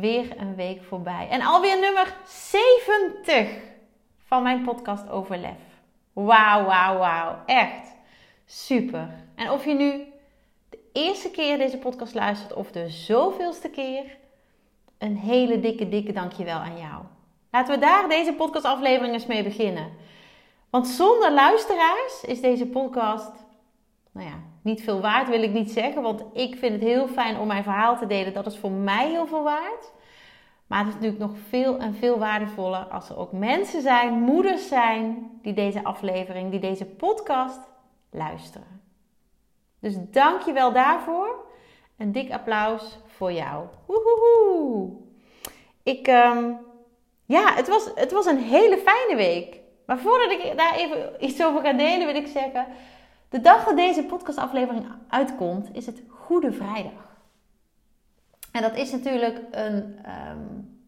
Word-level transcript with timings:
Weer 0.00 0.40
een 0.40 0.54
week 0.54 0.82
voorbij. 0.82 1.28
En 1.30 1.42
alweer 1.42 1.80
nummer 1.80 2.16
70 2.26 3.48
van 4.26 4.42
mijn 4.42 4.62
podcast 4.62 5.10
over 5.10 5.38
lef. 5.38 5.60
Wauw, 6.12 6.64
wauw, 6.64 6.98
wauw. 6.98 7.36
Echt 7.46 7.94
super. 8.44 9.08
En 9.34 9.50
of 9.50 9.64
je 9.64 9.74
nu 9.74 10.04
de 10.70 10.78
eerste 10.92 11.30
keer 11.30 11.58
deze 11.58 11.78
podcast 11.78 12.14
luistert 12.14 12.52
of 12.52 12.70
de 12.70 12.88
zoveelste 12.88 13.68
keer, 13.68 14.16
een 14.98 15.16
hele 15.16 15.60
dikke, 15.60 15.88
dikke 15.88 16.12
dankjewel 16.12 16.58
aan 16.58 16.78
jou. 16.78 17.02
Laten 17.50 17.74
we 17.74 17.80
daar 17.80 18.08
deze 18.08 18.32
podcastaflevering 18.32 19.14
eens 19.14 19.26
mee 19.26 19.42
beginnen. 19.42 19.92
Want 20.70 20.86
zonder 20.86 21.32
luisteraars 21.32 22.22
is 22.22 22.40
deze 22.40 22.66
podcast, 22.66 23.43
nou 24.14 24.26
ja, 24.26 24.34
niet 24.62 24.82
veel 24.82 25.00
waard 25.00 25.28
wil 25.28 25.42
ik 25.42 25.52
niet 25.52 25.70
zeggen. 25.70 26.02
Want 26.02 26.24
ik 26.32 26.56
vind 26.56 26.72
het 26.72 26.82
heel 26.82 27.08
fijn 27.08 27.38
om 27.38 27.46
mijn 27.46 27.62
verhaal 27.62 27.98
te 27.98 28.06
delen. 28.06 28.32
Dat 28.32 28.46
is 28.46 28.58
voor 28.58 28.70
mij 28.70 29.08
heel 29.08 29.26
veel 29.26 29.42
waard. 29.42 29.92
Maar 30.66 30.78
het 30.78 30.88
is 30.88 30.94
natuurlijk 30.94 31.20
nog 31.20 31.36
veel 31.48 31.78
en 31.78 31.94
veel 31.94 32.18
waardevoller 32.18 32.84
als 32.84 33.08
er 33.08 33.18
ook 33.18 33.32
mensen 33.32 33.82
zijn, 33.82 34.12
moeders 34.12 34.68
zijn, 34.68 35.30
die 35.42 35.52
deze 35.52 35.84
aflevering, 35.84 36.50
die 36.50 36.60
deze 36.60 36.84
podcast 36.84 37.60
luisteren. 38.10 38.82
Dus 39.80 39.94
dank 40.10 40.40
je 40.42 40.52
wel 40.52 40.72
daarvoor. 40.72 41.46
Een 41.98 42.12
dik 42.12 42.32
applaus 42.32 42.98
voor 43.06 43.32
jou. 43.32 43.66
Woehoehoe. 43.86 44.90
Ik, 45.82 46.06
um, 46.08 46.58
ja, 47.24 47.54
het 47.54 47.68
was, 47.68 47.90
het 47.94 48.12
was 48.12 48.26
een 48.26 48.38
hele 48.38 48.76
fijne 48.76 49.16
week. 49.16 49.60
Maar 49.86 49.98
voordat 49.98 50.30
ik 50.30 50.56
daar 50.56 50.74
even 50.74 51.24
iets 51.24 51.44
over 51.44 51.60
ga 51.60 51.72
delen, 51.72 52.06
wil 52.06 52.16
ik 52.16 52.26
zeggen: 52.26 52.66
de 53.28 53.40
dag 53.40 53.64
dat 53.64 53.76
deze 53.76 54.04
podcastaflevering 54.04 54.86
uitkomt, 55.08 55.68
is 55.72 55.86
het 55.86 56.02
Goede 56.08 56.52
Vrijdag. 56.52 57.18
En 58.52 58.62
dat 58.62 58.76
is 58.76 58.90
natuurlijk 58.92 59.40
een, 59.50 59.98
um, 60.30 60.80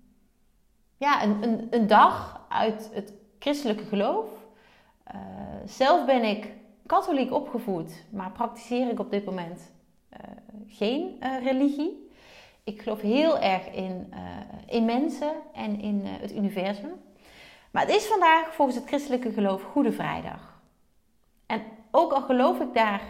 ja, 0.96 1.22
een, 1.22 1.68
een, 1.70 1.86
dag 1.86 2.46
uit 2.48 2.90
het 2.92 3.12
christelijke 3.38 3.84
geloof. 3.84 4.28
Uh, 5.14 5.20
zelf 5.64 6.06
ben 6.06 6.24
ik 6.24 6.52
katholiek 6.86 7.32
opgevoed, 7.32 8.04
maar 8.10 8.30
praktiseer 8.30 8.90
ik 8.90 8.98
op 8.98 9.10
dit 9.10 9.24
moment 9.24 9.72
uh, 10.12 10.18
geen 10.66 11.16
uh, 11.22 11.44
religie. 11.44 12.10
Ik 12.64 12.82
geloof 12.82 13.00
heel 13.00 13.38
erg 13.38 13.70
in, 13.70 14.12
in 14.66 14.84
mensen 14.84 15.32
en 15.52 15.80
in 15.80 16.00
het 16.04 16.32
universum. 16.32 16.92
Maar 17.70 17.86
het 17.86 17.94
is 17.94 18.06
vandaag 18.06 18.54
volgens 18.54 18.76
het 18.76 18.86
christelijke 18.86 19.32
geloof 19.32 19.62
Goede 19.62 19.92
Vrijdag. 19.92 20.60
En 21.46 21.62
ook 21.96 22.12
al 22.12 22.22
geloof 22.22 22.60
ik 22.60 22.74
daar 22.74 23.02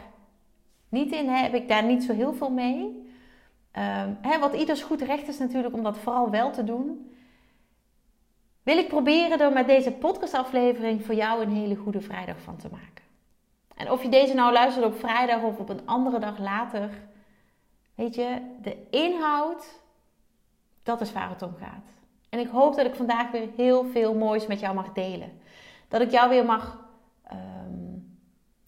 niet 0.88 1.12
in, 1.12 1.28
heb 1.28 1.54
ik 1.54 1.68
daar 1.68 1.84
niet 1.84 2.04
zo 2.04 2.12
heel 2.12 2.34
veel 2.34 2.50
mee. 2.50 3.04
Um, 3.72 4.18
hè, 4.20 4.38
wat 4.38 4.54
ieders 4.54 4.82
goed 4.82 5.00
recht 5.00 5.28
is 5.28 5.38
natuurlijk 5.38 5.74
om 5.74 5.82
dat 5.82 5.98
vooral 5.98 6.30
wel 6.30 6.50
te 6.50 6.64
doen. 6.64 7.16
Wil 8.62 8.78
ik 8.78 8.88
proberen 8.88 9.40
er 9.40 9.52
met 9.52 9.66
deze 9.66 9.92
podcastaflevering 9.92 11.04
voor 11.04 11.14
jou 11.14 11.42
een 11.42 11.52
hele 11.52 11.76
goede 11.76 12.00
vrijdag 12.00 12.40
van 12.40 12.56
te 12.56 12.68
maken. 12.70 13.04
En 13.74 13.90
of 13.90 14.02
je 14.02 14.08
deze 14.08 14.34
nou 14.34 14.52
luistert 14.52 14.86
op 14.86 14.98
vrijdag 14.98 15.42
of 15.42 15.58
op 15.58 15.68
een 15.68 15.86
andere 15.86 16.18
dag 16.18 16.38
later. 16.38 16.90
Weet 17.94 18.14
je, 18.14 18.40
de 18.62 18.76
inhoud, 18.90 19.80
dat 20.82 21.00
is 21.00 21.12
waar 21.12 21.28
het 21.28 21.42
om 21.42 21.54
gaat. 21.60 21.90
En 22.28 22.38
ik 22.38 22.48
hoop 22.48 22.76
dat 22.76 22.86
ik 22.86 22.94
vandaag 22.94 23.30
weer 23.30 23.48
heel 23.56 23.84
veel 23.84 24.14
moois 24.14 24.46
met 24.46 24.60
jou 24.60 24.74
mag 24.74 24.92
delen. 24.92 25.40
Dat 25.88 26.00
ik 26.00 26.10
jou 26.10 26.28
weer 26.28 26.44
mag 26.44 26.78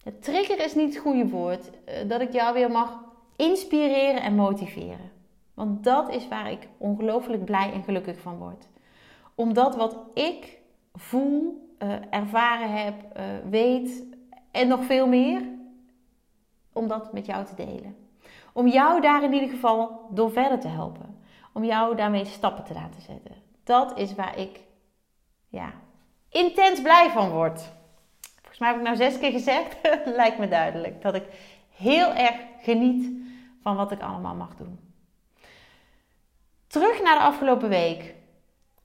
het 0.03 0.23
trigger 0.23 0.63
is 0.63 0.75
niet 0.75 0.93
het 0.93 1.03
goede 1.03 1.27
woord. 1.27 1.69
Eh, 1.85 2.09
dat 2.09 2.21
ik 2.21 2.33
jou 2.33 2.53
weer 2.53 2.71
mag 2.71 2.99
inspireren 3.35 4.21
en 4.21 4.35
motiveren. 4.35 5.11
Want 5.53 5.83
dat 5.83 6.09
is 6.09 6.27
waar 6.27 6.51
ik 6.51 6.67
ongelooflijk 6.77 7.45
blij 7.45 7.73
en 7.73 7.83
gelukkig 7.83 8.19
van 8.19 8.37
word. 8.37 8.67
Omdat 9.35 9.75
wat 9.75 9.97
ik 10.13 10.57
voel, 10.93 11.67
uh, 11.83 11.93
ervaren 12.09 12.71
heb, 12.83 12.95
uh, 13.17 13.23
weet 13.49 14.03
en 14.51 14.67
nog 14.67 14.83
veel 14.83 15.07
meer, 15.07 15.41
om 16.73 16.87
dat 16.87 17.13
met 17.13 17.25
jou 17.25 17.45
te 17.45 17.55
delen. 17.55 17.95
Om 18.53 18.67
jou 18.67 19.01
daar 19.01 19.23
in 19.23 19.33
ieder 19.33 19.49
geval 19.49 20.07
door 20.09 20.31
verder 20.31 20.59
te 20.59 20.67
helpen. 20.67 21.21
Om 21.53 21.63
jou 21.63 21.95
daarmee 21.95 22.25
stappen 22.25 22.63
te 22.63 22.73
laten 22.73 23.01
zetten. 23.01 23.35
Dat 23.63 23.97
is 23.97 24.15
waar 24.15 24.37
ik 24.37 24.59
ja, 25.47 25.73
intens 26.29 26.81
blij 26.81 27.09
van 27.09 27.29
word 27.29 27.71
maar 28.59 28.69
heb 28.69 28.77
ik 28.77 28.83
nou 28.83 28.95
zes 28.95 29.19
keer 29.19 29.31
gezegd. 29.31 29.75
Lijkt 30.15 30.37
me 30.37 30.47
duidelijk. 30.47 31.01
Dat 31.01 31.15
ik 31.15 31.23
heel 31.75 32.13
erg 32.13 32.35
geniet 32.61 33.11
van 33.61 33.75
wat 33.75 33.91
ik 33.91 34.01
allemaal 34.01 34.35
mag 34.35 34.55
doen. 34.55 34.79
Terug 36.67 37.01
naar 37.03 37.17
de 37.17 37.23
afgelopen 37.23 37.69
week. 37.69 38.15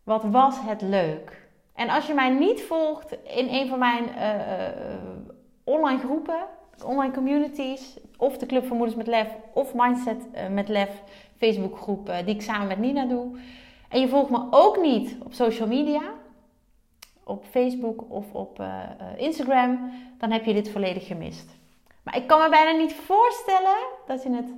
Wat 0.05 0.25
was 0.25 0.57
het 0.61 0.83
leuk? 0.83 1.43
En 1.75 1.89
als 1.89 2.07
je 2.07 2.15
mij 2.15 2.31
niet 2.31 2.63
volgt 2.63 3.13
in 3.13 3.49
een 3.49 3.69
van 3.69 3.79
mijn 3.79 4.05
uh, 4.05 4.95
online 5.65 5.99
groepen, 5.99 6.47
online 6.85 7.13
communities, 7.13 7.97
of 8.17 8.39
de 8.39 8.47
Club 8.47 8.67
van 8.67 8.77
Moeders 8.77 8.99
met 8.99 9.07
Lef, 9.07 9.29
of 9.53 9.75
Mindset 9.75 10.27
uh, 10.35 10.49
met 10.49 10.69
Lef 10.69 11.03
Facebookgroep 11.37 12.07
die 12.25 12.35
ik 12.35 12.43
samen 12.43 12.67
met 12.67 12.79
Nina 12.79 13.05
doe. 13.05 13.39
En 13.89 14.01
je 14.01 14.09
volgt 14.09 14.31
me 14.31 14.47
ook 14.51 14.81
niet 14.81 15.17
op 15.25 15.33
social 15.33 15.69
media, 15.69 16.03
op 17.25 17.45
Facebook 17.51 18.05
of 18.09 18.33
op 18.33 18.61
uh, 18.61 18.83
Instagram, 19.17 19.93
dan 20.19 20.31
heb 20.31 20.45
je 20.45 20.55
dit 20.55 20.71
volledig 20.71 21.07
gemist. 21.07 21.57
Maar 22.03 22.17
ik 22.17 22.27
kan 22.27 22.43
me 22.43 22.49
bijna 22.49 22.79
niet 22.79 22.95
voorstellen 22.95 23.77
dat 24.07 24.23
je 24.23 24.31
het 24.31 24.49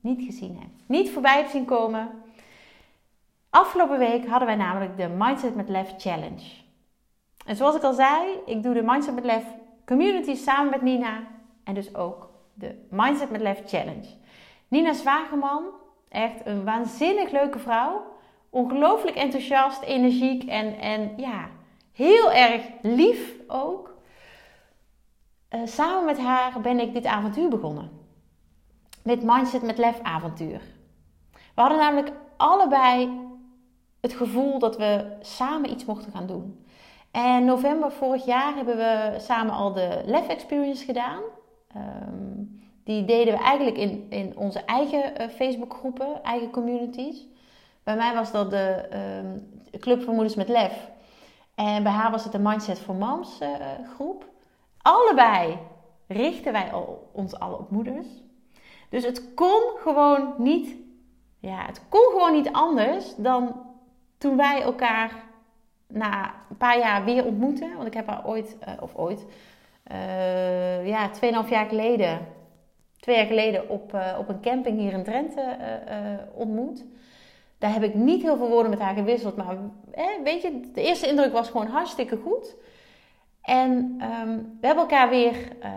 niet 0.00 0.22
gezien 0.24 0.56
hebt. 0.60 0.82
Niet 0.86 1.10
voorbij 1.10 1.36
hebt 1.36 1.50
zien 1.50 1.64
komen. 1.64 2.10
Afgelopen 3.50 3.98
week 3.98 4.26
hadden 4.26 4.46
wij 4.46 4.56
namelijk 4.56 4.96
de 4.96 5.08
Mindset 5.08 5.54
met 5.54 5.68
Lef 5.68 5.94
Challenge. 5.98 6.62
En 7.46 7.56
zoals 7.56 7.76
ik 7.76 7.82
al 7.82 7.92
zei, 7.92 8.38
ik 8.46 8.62
doe 8.62 8.74
de 8.74 8.82
Mindset 8.82 9.14
met 9.14 9.24
Lef 9.24 9.44
Community 9.84 10.34
samen 10.34 10.70
met 10.70 10.82
Nina. 10.82 11.22
En 11.64 11.74
dus 11.74 11.94
ook 11.94 12.30
de 12.54 12.86
Mindset 12.90 13.30
met 13.30 13.40
Lef 13.40 13.62
Challenge. 13.66 14.08
Nina 14.68 14.92
Zwageman, 14.92 15.64
echt 16.08 16.46
een 16.46 16.64
waanzinnig 16.64 17.30
leuke 17.30 17.58
vrouw. 17.58 18.02
Ongelooflijk 18.50 19.16
enthousiast, 19.16 19.82
energiek 19.82 20.44
en, 20.44 20.78
en 20.78 21.12
ja, 21.16 21.48
Heel 21.94 22.32
erg 22.32 22.62
lief 22.82 23.32
ook. 23.46 23.94
Uh, 25.50 25.60
samen 25.64 26.04
met 26.04 26.18
haar 26.18 26.60
ben 26.60 26.80
ik 26.80 26.94
dit 26.94 27.06
avontuur 27.06 27.48
begonnen. 27.48 27.90
Dit 29.02 29.22
Mindset 29.22 29.62
met 29.62 29.78
Lef 29.78 30.00
avontuur. 30.02 30.60
We 31.32 31.60
hadden 31.60 31.78
namelijk 31.78 32.12
allebei 32.36 33.20
het 34.00 34.12
gevoel 34.12 34.58
dat 34.58 34.76
we 34.76 35.16
samen 35.20 35.70
iets 35.70 35.84
mochten 35.84 36.12
gaan 36.12 36.26
doen. 36.26 36.66
En 37.10 37.44
november 37.44 37.92
vorig 37.92 38.24
jaar 38.24 38.54
hebben 38.54 38.76
we 38.76 39.14
samen 39.18 39.54
al 39.54 39.72
de 39.72 40.02
Lef 40.06 40.28
Experience 40.28 40.84
gedaan. 40.84 41.22
Um, 41.76 42.62
die 42.84 43.04
deden 43.04 43.34
we 43.34 43.40
eigenlijk 43.40 43.76
in, 43.76 44.06
in 44.08 44.36
onze 44.36 44.60
eigen 44.60 45.20
uh, 45.20 45.28
Facebookgroepen, 45.28 46.22
eigen 46.22 46.50
communities. 46.50 47.26
Bij 47.82 47.96
mij 47.96 48.14
was 48.14 48.32
dat 48.32 48.50
de 48.50 48.88
um, 49.22 49.60
Club 49.80 50.02
voor 50.02 50.14
Moeders 50.14 50.34
met 50.34 50.48
Lef. 50.48 50.92
En 51.54 51.82
bij 51.82 51.92
haar 51.92 52.10
was 52.10 52.22
het 52.22 52.32
de 52.32 52.38
Mindset 52.38 52.78
for 52.78 52.94
Moms 52.94 53.40
uh, 53.40 53.48
groep. 53.94 54.28
Allebei 54.82 55.58
richten 56.06 56.52
wij 56.52 56.72
ons 57.12 57.38
al 57.38 57.52
op 57.52 57.70
moeders. 57.70 58.06
Dus 58.88 59.04
het 59.04 59.34
kon 59.34 59.62
gewoon 59.76 60.34
niet, 60.38 60.76
ja, 61.40 61.66
het 61.66 61.88
kon 61.88 62.10
gewoon 62.10 62.32
niet 62.32 62.52
anders 62.52 63.14
dan 63.16 63.66
toen 64.18 64.36
wij 64.36 64.62
elkaar 64.62 65.12
na 65.86 66.34
een 66.50 66.56
paar 66.56 66.78
jaar 66.78 67.04
weer 67.04 67.24
ontmoeten. 67.24 67.74
Want 67.74 67.86
ik 67.86 67.94
heb 67.94 68.06
haar 68.06 68.26
ooit, 68.26 68.56
uh, 68.68 68.74
of 68.80 68.94
ooit, 68.94 69.26
uh, 69.92 70.86
ja, 70.86 71.10
2,5 71.44 71.48
jaar 71.48 71.66
geleden, 71.66 72.26
twee 73.00 73.16
jaar 73.16 73.26
geleden 73.26 73.68
op, 73.68 73.98
op 74.18 74.28
een 74.28 74.40
camping 74.40 74.78
hier 74.78 74.92
in 74.92 75.04
Drenthe 75.04 75.56
ontmoet. 76.34 76.84
Daar 77.64 77.72
heb 77.72 77.82
ik 77.82 77.94
niet 77.94 78.22
heel 78.22 78.36
veel 78.36 78.48
woorden 78.48 78.70
met 78.70 78.80
haar 78.80 78.94
gewisseld. 78.94 79.36
Maar 79.36 79.56
weet 80.24 80.42
je, 80.42 80.70
de 80.72 80.82
eerste 80.82 81.08
indruk 81.08 81.32
was 81.32 81.48
gewoon 81.48 81.66
hartstikke 81.66 82.16
goed. 82.16 82.56
En 83.42 83.70
um, 84.20 84.56
we 84.60 84.66
hebben 84.66 84.84
elkaar 84.84 85.08
weer 85.08 85.32
uh, 85.62 85.70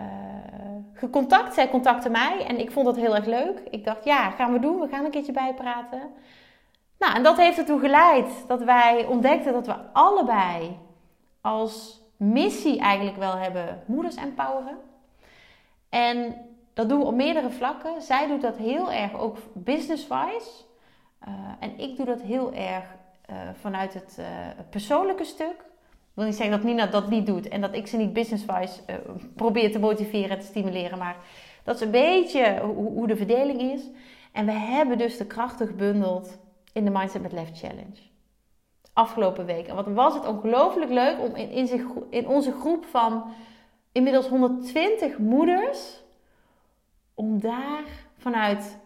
gecontact. 0.92 1.54
Zij 1.54 1.68
contacte 1.68 2.10
mij 2.10 2.44
en 2.46 2.58
ik 2.60 2.70
vond 2.70 2.86
dat 2.86 2.96
heel 2.96 3.16
erg 3.16 3.24
leuk. 3.24 3.62
Ik 3.70 3.84
dacht, 3.84 4.04
ja, 4.04 4.30
gaan 4.30 4.52
we 4.52 4.58
doen. 4.58 4.80
We 4.80 4.88
gaan 4.88 5.04
een 5.04 5.10
keertje 5.10 5.32
bijpraten. 5.32 6.00
Nou, 6.98 7.14
en 7.14 7.22
dat 7.22 7.36
heeft 7.36 7.58
ertoe 7.58 7.80
geleid 7.80 8.44
dat 8.46 8.62
wij 8.62 9.06
ontdekten 9.06 9.52
dat 9.52 9.66
we 9.66 9.74
allebei 9.92 10.78
als 11.40 12.02
missie 12.16 12.78
eigenlijk 12.78 13.16
wel 13.16 13.36
hebben 13.36 13.82
moeders 13.86 14.16
empoweren. 14.16 14.78
En 15.88 16.34
dat 16.74 16.88
doen 16.88 16.98
we 16.98 17.04
op 17.04 17.14
meerdere 17.14 17.50
vlakken. 17.50 18.02
Zij 18.02 18.26
doet 18.26 18.42
dat 18.42 18.56
heel 18.56 18.92
erg 18.92 19.18
ook 19.18 19.36
business-wise. 19.52 20.66
Uh, 21.28 21.34
en 21.60 21.78
ik 21.78 21.96
doe 21.96 22.06
dat 22.06 22.22
heel 22.22 22.52
erg 22.52 22.84
uh, 23.30 23.36
vanuit 23.60 23.94
het 23.94 24.16
uh, 24.20 24.26
persoonlijke 24.70 25.24
stuk. 25.24 25.56
Ik 25.90 26.24
wil 26.24 26.24
niet 26.24 26.34
zeggen 26.34 26.56
dat 26.56 26.64
Nina 26.64 26.86
dat 26.86 27.10
niet 27.10 27.26
doet 27.26 27.48
en 27.48 27.60
dat 27.60 27.74
ik 27.74 27.86
ze 27.86 27.96
niet 27.96 28.12
business-wise 28.12 28.80
probeer 29.34 29.72
te 29.72 29.78
motiveren 29.78 30.30
en 30.30 30.38
te 30.38 30.46
stimuleren. 30.46 30.98
Maar 30.98 31.16
dat 31.64 31.74
is 31.74 31.80
een 31.80 31.90
beetje 31.90 32.60
hoe, 32.60 33.06
de 33.06 33.16
verdeling 33.16 33.60
is. 33.60 33.82
En 34.32 34.46
we 34.46 34.52
hebben 34.52 34.98
dus 34.98 35.16
de 35.16 35.26
krachten 35.26 35.66
gebundeld 35.66 36.38
in 36.72 36.84
de 36.84 36.90
Mindset 36.90 37.22
met 37.22 37.32
Left 37.32 37.58
Challenge. 37.58 38.00
Afgelopen 38.92 39.46
week. 39.46 39.66
En 39.66 39.74
wat 39.74 39.86
was 39.86 40.14
het 40.14 40.26
ongelooflijk 40.26 40.90
leuk 40.90 41.18
om 41.20 41.34
in, 41.34 41.68
in 42.10 42.28
onze 42.28 42.52
groep 42.52 42.84
van 42.84 43.24
inmiddels 43.92 44.28
120 44.28 45.18
moeders, 45.18 46.02
om 47.14 47.40
daar 47.40 47.84
vanuit 48.16 48.78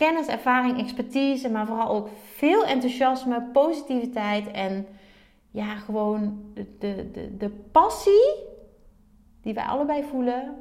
kennis, 0.00 0.26
ervaring, 0.26 0.78
expertise, 0.78 1.50
maar 1.50 1.66
vooral 1.66 1.88
ook 1.88 2.08
veel 2.34 2.64
enthousiasme, 2.64 3.42
positiviteit 3.52 4.50
en 4.50 4.86
ja, 5.50 5.74
gewoon 5.74 6.52
de, 6.54 7.10
de, 7.10 7.36
de, 7.36 7.48
passie 7.72 8.34
die 9.42 9.54
wij 9.54 9.64
allebei 9.64 10.04
voelen 10.04 10.56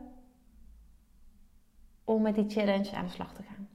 om 2.03 2.21
met 2.21 2.35
die 2.35 2.49
challenge 2.49 2.95
aan 2.95 3.05
de 3.05 3.11
slag 3.11 3.33
te 3.33 3.43
gaan. 3.43 3.69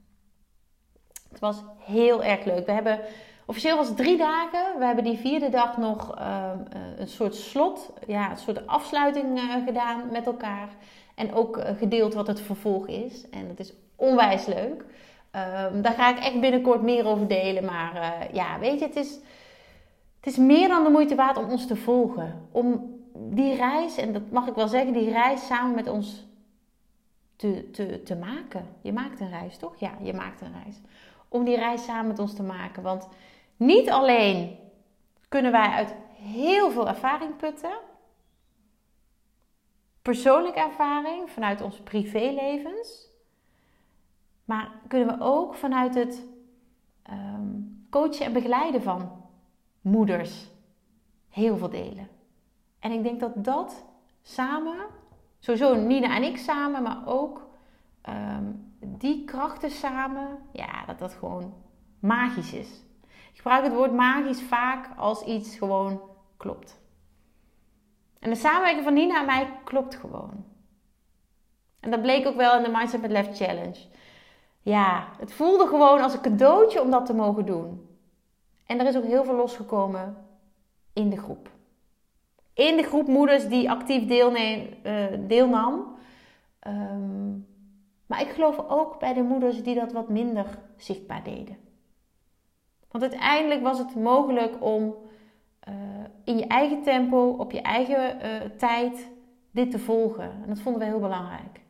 Het 1.30 1.38
was 1.38 1.62
heel 1.78 2.22
erg 2.22 2.44
leuk. 2.44 2.66
We 2.66 2.72
hebben, 2.72 3.00
officieel 3.46 3.76
was 3.76 3.88
het 3.88 3.96
drie 3.96 4.16
dagen. 4.16 4.78
We 4.78 4.84
hebben 4.84 5.04
die 5.04 5.18
vierde 5.18 5.48
dag 5.48 5.76
nog 5.76 6.16
ehm, 6.16 6.58
eh, 6.70 6.80
een 6.98 7.08
soort 7.08 7.34
slot, 7.34 7.92
ja, 8.06 8.30
een 8.30 8.36
soort 8.36 8.66
afsluiting 8.66 9.38
uh, 9.38 9.64
gedaan 9.66 10.10
met 10.10 10.26
elkaar. 10.26 10.68
En 11.14 11.34
ook 11.34 11.56
uh, 11.56 11.64
gedeeld 11.78 12.14
wat 12.14 12.26
het 12.26 12.40
vervolg 12.40 12.86
is. 12.86 13.30
En 13.30 13.48
dat 13.48 13.58
is 13.58 13.72
onwijs 13.96 14.46
leuk. 14.46 14.84
Um, 15.36 15.82
daar 15.82 15.92
ga 15.92 16.10
ik 16.10 16.18
echt 16.18 16.40
binnenkort 16.40 16.82
meer 16.82 17.06
over 17.06 17.28
delen. 17.28 17.64
Maar 17.64 18.26
ja, 18.32 18.58
weet 18.58 18.78
je, 18.78 18.86
het 18.86 18.96
is, 18.96 19.14
het 20.16 20.26
is 20.26 20.36
meer 20.36 20.68
dan 20.68 20.84
de 20.84 20.90
moeite 20.90 21.14
waard 21.14 21.36
om 21.36 21.50
ons 21.50 21.66
te 21.66 21.76
volgen. 21.76 22.48
Om 22.50 22.98
die 23.14 23.54
reis, 23.54 23.96
en 23.96 24.12
dat 24.12 24.30
mag 24.30 24.46
ik 24.46 24.54
wel 24.54 24.68
zeggen, 24.68 24.92
die 24.92 25.10
reis 25.10 25.46
samen 25.46 25.74
met 25.74 25.88
ons 25.88 26.26
te, 27.36 27.70
te, 27.70 28.02
te 28.02 28.16
maken. 28.16 28.68
Je 28.80 28.92
maakt 28.92 29.20
een 29.20 29.30
reis, 29.30 29.56
toch? 29.56 29.76
Ja, 29.76 29.90
je 30.02 30.14
maakt 30.14 30.40
een 30.40 30.54
reis 30.62 30.80
om 31.34 31.44
die 31.44 31.56
reis 31.56 31.84
samen 31.84 32.06
met 32.06 32.18
ons 32.18 32.34
te 32.34 32.42
maken. 32.42 32.82
Want 32.82 33.08
niet 33.56 33.90
alleen 33.90 34.58
kunnen 35.28 35.52
wij 35.52 35.68
uit 35.68 35.94
heel 36.16 36.70
veel 36.70 36.88
ervaring 36.88 37.36
putten, 37.36 37.78
persoonlijke 40.02 40.60
ervaring 40.60 41.30
vanuit 41.30 41.60
onze 41.60 41.82
privélevens, 41.82 43.08
maar 44.44 44.70
kunnen 44.88 45.18
we 45.18 45.24
ook 45.24 45.54
vanuit 45.54 45.94
het 45.94 46.26
um, 47.10 47.86
coachen 47.90 48.26
en 48.26 48.32
begeleiden 48.32 48.82
van 48.82 49.22
moeders 49.80 50.50
heel 51.28 51.56
veel 51.56 51.70
delen. 51.70 52.08
En 52.78 52.92
ik 52.92 53.02
denk 53.02 53.20
dat 53.20 53.44
dat 53.44 53.84
samen, 54.22 54.76
sowieso 55.38 55.74
Nina 55.74 56.16
en 56.16 56.22
ik 56.22 56.36
samen, 56.36 56.82
maar 56.82 57.06
ook 57.06 57.48
ehm, 58.00 58.44
die 58.78 59.24
krachten 59.24 59.70
samen, 59.70 60.38
ja, 60.52 60.84
dat 60.86 60.98
dat 60.98 61.14
gewoon 61.14 61.54
magisch 61.98 62.52
is. 62.52 62.82
Ik 63.32 63.36
gebruik 63.40 63.64
het 63.64 63.74
woord 63.74 63.92
magisch 63.92 64.42
vaak 64.42 64.88
als 64.96 65.24
iets 65.24 65.56
gewoon 65.58 66.00
klopt. 66.36 66.82
En 68.18 68.30
de 68.30 68.36
samenwerking 68.36 68.84
van 68.84 68.94
Nina 68.94 69.20
en 69.20 69.26
mij 69.26 69.60
klopt 69.64 69.94
gewoon. 69.94 70.44
En 71.80 71.90
dat 71.90 72.02
bleek 72.02 72.26
ook 72.26 72.36
wel 72.36 72.56
in 72.56 72.62
de 72.62 72.70
Mindset 72.70 73.00
met 73.00 73.10
Left 73.10 73.36
Challenge. 73.36 73.78
Ja, 74.64 75.08
het 75.18 75.32
voelde 75.32 75.66
gewoon 75.66 76.00
als 76.00 76.14
een 76.14 76.20
cadeautje 76.20 76.82
om 76.82 76.90
dat 76.90 77.06
te 77.06 77.14
mogen 77.14 77.46
doen. 77.46 77.88
En 78.66 78.80
er 78.80 78.86
is 78.86 78.96
ook 78.96 79.04
heel 79.04 79.24
veel 79.24 79.34
losgekomen 79.34 80.16
in 80.92 81.10
de 81.10 81.16
groep. 81.16 81.50
In 82.54 82.76
de 82.76 82.82
groep 82.82 83.06
moeders 83.06 83.48
die 83.48 83.70
actief 83.70 84.06
deelneem, 84.06 84.68
uh, 84.82 85.04
deelnam. 85.20 85.96
Um, 86.66 87.46
maar 88.06 88.20
ik 88.20 88.28
geloof 88.28 88.68
ook 88.68 88.98
bij 88.98 89.12
de 89.12 89.22
moeders 89.22 89.62
die 89.62 89.74
dat 89.74 89.92
wat 89.92 90.08
minder 90.08 90.58
zichtbaar 90.76 91.22
deden. 91.22 91.56
Want 92.90 93.02
uiteindelijk 93.02 93.62
was 93.62 93.78
het 93.78 93.94
mogelijk 93.94 94.62
om 94.62 94.94
uh, 95.68 95.74
in 96.24 96.38
je 96.38 96.46
eigen 96.46 96.82
tempo, 96.82 97.28
op 97.28 97.52
je 97.52 97.62
eigen 97.62 98.16
uh, 98.16 98.50
tijd, 98.56 99.10
dit 99.50 99.70
te 99.70 99.78
volgen. 99.78 100.30
En 100.30 100.48
dat 100.48 100.60
vonden 100.60 100.80
we 100.80 100.88
heel 100.88 101.00
belangrijk. 101.00 101.60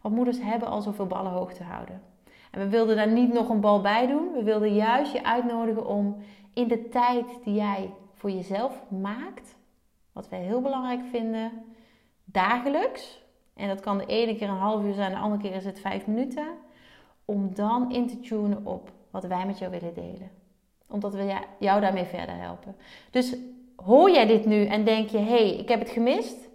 Want 0.00 0.14
moeders 0.14 0.40
hebben 0.40 0.68
al 0.68 0.82
zoveel 0.82 1.06
ballen 1.06 1.32
hoog 1.32 1.52
te 1.52 1.64
houden. 1.64 2.13
En 2.54 2.60
we 2.60 2.68
wilden 2.68 2.96
daar 2.96 3.10
niet 3.10 3.32
nog 3.32 3.48
een 3.48 3.60
bal 3.60 3.80
bij 3.80 4.06
doen. 4.06 4.32
We 4.32 4.42
wilden 4.42 4.74
juist 4.74 5.12
je 5.12 5.24
uitnodigen 5.24 5.86
om 5.86 6.16
in 6.52 6.68
de 6.68 6.88
tijd 6.88 7.26
die 7.44 7.54
jij 7.54 7.90
voor 8.12 8.30
jezelf 8.30 8.82
maakt, 8.88 9.56
wat 10.12 10.28
wij 10.28 10.40
heel 10.40 10.60
belangrijk 10.60 11.00
vinden, 11.10 11.52
dagelijks, 12.24 13.22
en 13.54 13.68
dat 13.68 13.80
kan 13.80 13.98
de 13.98 14.06
ene 14.06 14.36
keer 14.36 14.48
een 14.48 14.54
half 14.54 14.82
uur 14.84 14.94
zijn, 14.94 15.10
de 15.10 15.18
andere 15.18 15.42
keer 15.42 15.54
is 15.54 15.64
het 15.64 15.80
vijf 15.80 16.06
minuten. 16.06 16.46
Om 17.24 17.54
dan 17.54 17.92
in 17.92 18.08
te 18.08 18.20
tunen 18.20 18.66
op 18.66 18.90
wat 19.10 19.24
wij 19.24 19.46
met 19.46 19.58
jou 19.58 19.70
willen 19.70 19.94
delen. 19.94 20.30
Omdat 20.88 21.14
we 21.14 21.36
jou 21.58 21.80
daarmee 21.80 22.04
verder 22.04 22.36
helpen. 22.36 22.76
Dus 23.10 23.36
hoor 23.76 24.10
jij 24.10 24.26
dit 24.26 24.44
nu 24.44 24.66
en 24.66 24.84
denk 24.84 25.08
je, 25.08 25.18
hé, 25.18 25.24
hey, 25.24 25.56
ik 25.56 25.68
heb 25.68 25.78
het 25.78 25.90
gemist? 25.90 26.48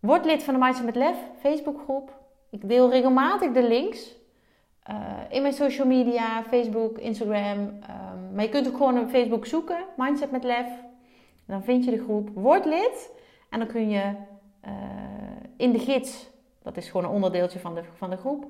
Word 0.00 0.24
lid 0.24 0.42
van 0.42 0.54
de 0.54 0.60
Mindset 0.60 0.84
met 0.84 0.96
Lef 0.96 1.16
Facebookgroep. 1.38 2.18
Ik 2.50 2.68
deel 2.68 2.90
regelmatig 2.90 3.52
de 3.52 3.68
links. 3.68 4.14
Uh, 4.90 4.96
in 5.28 5.42
mijn 5.42 5.54
social 5.54 5.86
media, 5.86 6.42
Facebook, 6.42 6.98
Instagram. 6.98 7.58
Um, 7.58 8.34
maar 8.34 8.44
je 8.44 8.50
kunt 8.50 8.68
ook 8.68 8.76
gewoon 8.76 8.98
op 8.98 9.08
Facebook 9.08 9.46
zoeken, 9.46 9.84
Mindset 9.96 10.30
met 10.30 10.44
Lef. 10.44 10.68
Dan 11.46 11.62
vind 11.62 11.84
je 11.84 11.90
de 11.90 12.02
groep. 12.02 12.28
Word 12.34 12.64
lid 12.64 13.10
en 13.50 13.58
dan 13.58 13.68
kun 13.68 13.88
je 13.88 14.12
uh, 14.66 14.72
in 15.56 15.72
de 15.72 15.78
gids, 15.78 16.30
dat 16.62 16.76
is 16.76 16.88
gewoon 16.88 17.06
een 17.06 17.14
onderdeeltje 17.14 17.58
van 17.58 17.74
de, 17.74 17.82
van 17.96 18.10
de 18.10 18.16
groep, 18.16 18.46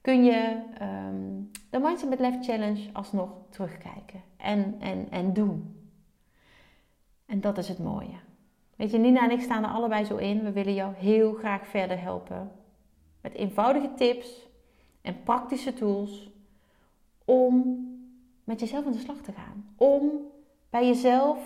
kun 0.00 0.24
je 0.24 0.56
um, 0.82 1.50
de 1.70 1.78
Mindset 1.78 2.08
met 2.08 2.18
Lef 2.18 2.44
Challenge 2.44 2.88
alsnog 2.92 3.30
terugkijken 3.48 4.22
en, 4.36 4.76
en, 4.78 5.06
en 5.10 5.32
doen. 5.32 5.76
En 7.26 7.40
dat 7.40 7.58
is 7.58 7.68
het 7.68 7.78
mooie. 7.78 8.18
Weet 8.76 8.90
je, 8.90 8.98
Nina 8.98 9.22
en 9.22 9.30
ik 9.30 9.40
staan 9.40 9.64
er 9.64 9.70
allebei 9.70 10.04
zo 10.04 10.16
in. 10.16 10.42
We 10.42 10.52
willen 10.52 10.74
jou 10.74 10.94
heel 10.94 11.32
graag 11.32 11.66
verder 11.66 12.00
helpen. 12.00 12.50
Met 13.20 13.34
eenvoudige 13.34 13.94
tips 13.94 14.47
en 15.08 15.22
praktische 15.22 15.74
tools 15.74 16.30
om 17.24 17.86
met 18.44 18.60
jezelf 18.60 18.86
aan 18.86 18.92
de 18.92 18.98
slag 18.98 19.16
te 19.16 19.32
gaan. 19.32 19.74
Om 19.76 20.10
bij 20.70 20.86
jezelf 20.86 21.38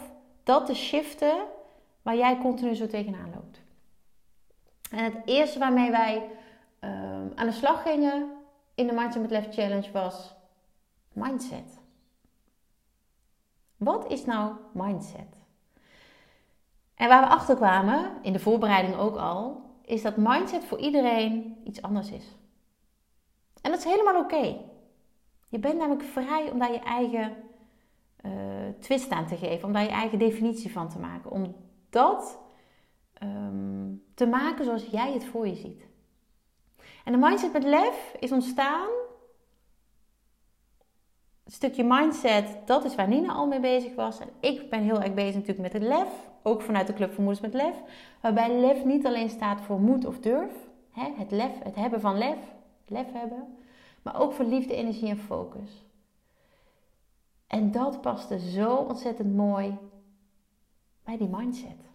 dat 0.42 0.66
te 0.66 0.74
shiften 0.74 1.44
waar 2.02 2.16
jij 2.16 2.38
continu 2.38 2.74
zo 2.74 2.86
tegenaan 2.86 3.30
loopt. 3.34 3.62
En 4.90 5.04
het 5.04 5.16
eerste 5.24 5.58
waarmee 5.58 5.90
wij 5.90 6.30
ehm, 6.78 7.26
aan 7.34 7.46
de 7.46 7.52
slag 7.52 7.82
gingen 7.82 8.30
in 8.74 8.86
de 8.86 8.92
Mindset 8.92 9.22
with 9.22 9.30
Left 9.30 9.54
Challenge 9.54 9.92
was 9.92 10.34
mindset. 11.12 11.80
Wat 13.76 14.10
is 14.10 14.24
nou 14.24 14.54
mindset? 14.72 15.40
En 16.94 17.08
waar 17.08 17.22
we 17.22 17.28
achter 17.28 17.56
kwamen, 17.56 18.12
in 18.22 18.32
de 18.32 18.38
voorbereiding 18.38 18.96
ook 18.96 19.16
al, 19.16 19.62
is 19.84 20.02
dat 20.02 20.16
mindset 20.16 20.64
voor 20.64 20.78
iedereen 20.78 21.56
iets 21.64 21.82
anders 21.82 22.10
is. 22.10 22.24
En 23.62 23.70
dat 23.70 23.78
is 23.78 23.84
helemaal 23.84 24.22
oké. 24.22 24.56
Je 25.48 25.58
bent 25.58 25.78
namelijk 25.78 26.04
vrij 26.04 26.50
om 26.50 26.58
daar 26.58 26.72
je 26.72 26.80
eigen 26.80 27.36
uh, 28.24 28.32
twist 28.80 29.10
aan 29.10 29.26
te 29.26 29.36
geven, 29.36 29.66
om 29.66 29.72
daar 29.72 29.82
je 29.82 29.88
eigen 29.88 30.18
definitie 30.18 30.72
van 30.72 30.88
te 30.88 30.98
maken. 30.98 31.30
Om 31.30 31.54
dat 31.90 32.42
Ehm, 33.22 33.94
te 34.14 34.26
maken 34.26 34.64
zoals 34.64 34.86
jij 34.86 35.12
het 35.12 35.24
voor 35.24 35.46
je 35.46 35.54
ziet. 35.54 35.86
En 37.04 37.12
de 37.12 37.18
mindset 37.18 37.52
met 37.52 37.64
lef 37.64 38.14
is 38.20 38.32
ontstaan. 38.32 38.88
Een 41.44 41.52
stukje 41.52 41.84
mindset, 41.84 42.56
dat 42.64 42.84
is 42.84 42.94
waar 42.94 43.08
Nina 43.08 43.32
al 43.32 43.46
mee 43.46 43.60
bezig 43.60 43.94
was. 43.94 44.18
En 44.18 44.28
ik 44.40 44.70
ben 44.70 44.82
heel 44.82 45.00
erg 45.00 45.14
bezig 45.14 45.34
natuurlijk 45.34 45.60
met 45.60 45.72
het 45.72 45.82
lef. 45.82 46.08
Ook 46.42 46.62
vanuit 46.62 46.86
de 46.86 46.92
Club 46.92 47.12
voor 47.12 47.24
Moeders 47.24 47.42
met 47.42 47.54
Lef. 47.54 47.82
Waarbij 48.20 48.60
lef 48.60 48.84
niet 48.84 49.06
alleen 49.06 49.30
staat 49.30 49.60
voor 49.60 49.80
moed 49.80 50.04
of 50.04 50.18
durf. 50.18 50.52
Hè, 50.90 51.10
het 51.16 51.30
lef, 51.30 51.62
het 51.62 51.74
hebben 51.74 52.00
van 52.00 52.18
lef. 52.18 52.38
Lef 52.92 53.12
hebben. 53.12 53.58
Maar 54.02 54.20
ook 54.20 54.32
voor 54.32 54.44
liefde, 54.44 54.74
energie 54.74 55.08
en 55.08 55.18
focus. 55.18 55.84
En 57.46 57.70
dat 57.70 58.00
paste 58.00 58.38
zo 58.38 58.74
ontzettend 58.74 59.34
mooi 59.34 59.78
bij 61.04 61.16
die 61.16 61.28
mindset. 61.28 61.90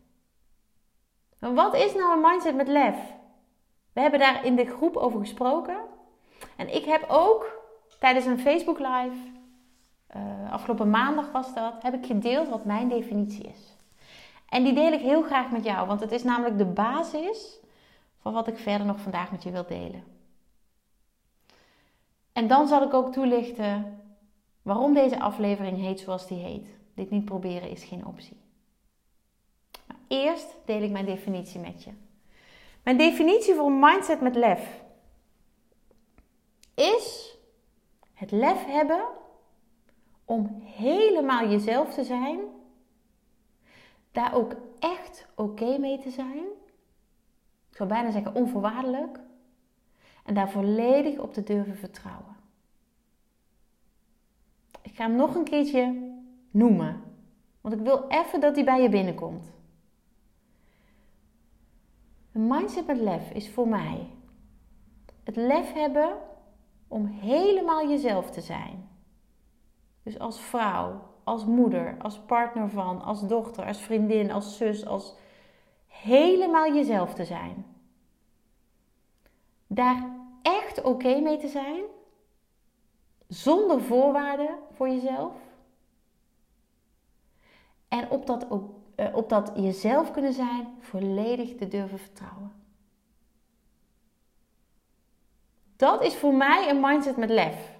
Maar 1.40 1.54
wat 1.54 1.76
is 1.76 1.94
nou 1.94 2.16
een 2.16 2.32
mindset 2.32 2.56
met 2.56 2.68
lef? 2.68 2.98
We 3.94 4.02
hebben 4.02 4.20
daar 4.20 4.46
in 4.46 4.56
de 4.56 4.66
groep 4.66 4.96
over 4.96 5.20
gesproken. 5.20 5.78
En 6.56 6.76
ik 6.76 6.86
heb 6.86 7.06
ook 7.08 7.60
tijdens 8.00 8.26
een 8.26 8.40
Facebook 8.40 8.80
live 8.80 9.36
uh, 10.16 10.52
afgelopen 10.52 10.90
maandag 10.90 11.32
was 11.32 11.54
dat, 11.54 11.74
heb 11.84 11.94
ik 11.94 12.06
gedeeld 12.06 12.50
wat 12.50 12.66
mijn 12.66 12.90
definitie 12.90 13.44
is. 13.44 13.78
En 14.50 14.64
die 14.64 14.74
deel 14.74 14.92
ik 14.92 15.02
heel 15.02 15.22
graag 15.22 15.52
met 15.52 15.64
jou, 15.64 15.88
want 15.88 16.00
het 16.00 16.12
is 16.12 16.24
namelijk 16.24 16.58
de 16.58 16.66
basis 16.66 17.60
van 18.22 18.34
wat 18.34 18.48
ik 18.48 18.58
verder 18.58 18.88
nog 18.88 19.00
vandaag 19.00 19.32
met 19.32 19.44
je 19.44 19.52
wil 19.52 19.66
delen. 19.68 20.04
En 22.38 22.48
dan 22.48 22.68
zal 22.68 22.84
ik 22.84 22.94
ook 22.94 23.14
toelichten 23.14 24.02
waarom 24.62 24.94
deze 24.94 25.20
aflevering 25.20 25.78
heet 25.78 26.00
zoals 26.00 26.28
die 26.28 26.38
heet. 26.38 26.78
Dit 26.96 27.10
niet 27.10 27.26
proberen 27.26 27.70
is 27.70 27.84
geen 27.84 28.06
optie. 28.06 28.38
Eerst 30.08 30.56
deel 30.66 30.82
ik 30.82 30.92
mijn 30.92 31.06
definitie 31.06 31.60
met 31.60 31.84
je. 31.84 31.92
Mijn 32.84 32.98
definitie 32.98 33.54
voor 33.54 33.66
een 33.66 33.80
mindset 33.80 34.22
met 34.22 34.36
lef 34.36 34.84
is 36.74 37.38
het 38.14 38.32
lef 38.32 38.66
hebben 38.66 39.06
om 40.26 40.62
helemaal 40.64 41.50
jezelf 41.50 41.94
te 41.94 42.04
zijn, 42.04 42.40
daar 44.12 44.34
ook 44.34 44.56
echt 44.80 45.28
oké 45.36 45.78
mee 45.78 46.00
te 46.00 46.10
zijn. 46.10 46.44
Ik 47.70 47.76
zou 47.76 47.90
bijna 47.90 48.12
zeggen 48.12 48.36
onvoorwaardelijk. 48.36 49.20
En 50.28 50.34
daar 50.34 50.50
volledig 50.50 51.20
op 51.20 51.34
te 51.34 51.44
durven 51.44 51.78
vertrouwen. 51.78 52.36
Ik 54.82 54.96
ga 54.96 55.04
hem 55.04 55.16
nog 55.16 55.36
een 55.36 55.44
keertje 55.44 56.14
noemen. 56.52 57.02
Want 57.62 57.76
ik 57.76 57.82
wil 57.82 58.08
even 58.08 58.40
dat 58.40 58.56
hij 58.56 58.66
bij 58.66 58.82
je 58.82 58.90
binnenkomt. 58.90 59.52
Een 62.32 62.48
mindset 62.48 62.88
met 62.88 62.98
lef 62.98 63.32
is 63.32 63.50
voor 63.50 63.68
mij 63.68 64.08
het 65.24 65.36
lef 65.36 65.74
hebben 65.74 66.18
om 66.88 67.06
helemaal 67.06 67.90
jezelf 67.90 68.32
te 68.32 68.42
zijn. 68.42 68.90
Dus 70.04 70.20
als 70.20 70.40
vrouw, 70.40 71.02
als 71.24 71.46
moeder, 71.46 71.96
als 72.02 72.20
partner 72.20 72.70
van, 72.70 73.02
als 73.02 73.28
dochter, 73.28 73.66
als 73.66 73.82
vriendin, 73.82 74.32
als 74.32 74.58
zus, 74.58 74.86
als 74.86 75.16
helemaal 75.88 76.74
jezelf 76.74 77.14
te 77.14 77.26
zijn. 77.26 77.66
Daar 79.68 80.17
echt 80.48 80.82
oké 80.82 81.20
mee 81.20 81.38
te 81.38 81.48
zijn, 81.48 81.84
zonder 83.28 83.82
voorwaarden 83.82 84.60
voor 84.72 84.90
jezelf. 84.90 85.34
En 87.88 88.10
op 88.10 88.26
dat, 88.26 88.48
eh, 88.96 89.16
op 89.16 89.30
dat 89.30 89.52
jezelf 89.56 90.12
kunnen 90.12 90.34
zijn, 90.34 90.68
volledig 90.80 91.56
te 91.56 91.68
durven 91.68 92.00
vertrouwen. 92.00 92.52
Dat 95.76 96.04
is 96.04 96.16
voor 96.16 96.34
mij 96.34 96.70
een 96.70 96.80
mindset 96.80 97.18
met 97.18 97.30
lef. 97.30 97.76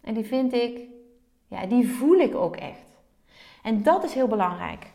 En 0.00 0.14
die 0.14 0.24
vind 0.24 0.52
ik, 0.52 0.88
ja, 1.48 1.66
die 1.66 1.88
voel 1.88 2.18
ik 2.18 2.34
ook 2.34 2.56
echt. 2.56 2.98
En 3.62 3.82
dat 3.82 4.04
is 4.04 4.14
heel 4.14 4.26
belangrijk. 4.26 4.93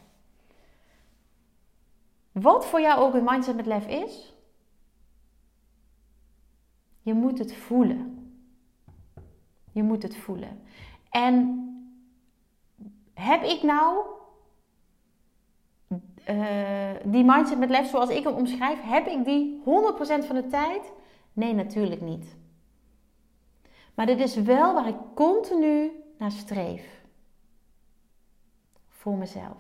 Wat 2.41 2.65
voor 2.65 2.81
jou 2.81 3.00
ook 3.00 3.13
een 3.13 3.24
mindset 3.24 3.55
met 3.55 3.65
lef 3.65 3.88
is, 3.88 4.34
je 7.01 7.13
moet 7.13 7.39
het 7.39 7.55
voelen. 7.55 8.34
Je 9.72 9.84
moet 9.84 10.03
het 10.03 10.15
voelen. 10.15 10.62
En 11.10 11.63
heb 13.13 13.43
ik 13.43 13.63
nou 13.63 14.05
uh, 16.29 16.89
die 17.03 17.24
mindset 17.24 17.60
met 17.60 17.69
lef 17.69 17.89
zoals 17.89 18.10
ik 18.10 18.24
hem 18.24 18.34
omschrijf, 18.34 18.81
heb 18.81 19.08
ik 19.08 19.25
die 19.25 19.62
100% 19.62 19.65
van 20.25 20.36
de 20.36 20.48
tijd? 20.50 20.91
Nee, 21.34 21.53
natuurlijk 21.53 22.01
niet. 22.01 22.36
Maar 23.93 24.05
dit 24.05 24.19
is 24.19 24.36
wel 24.36 24.74
waar 24.74 24.88
ik 24.88 24.98
continu 25.13 25.91
naar 26.17 26.31
streef. 26.31 27.03
Voor 28.88 29.17
mezelf. 29.17 29.58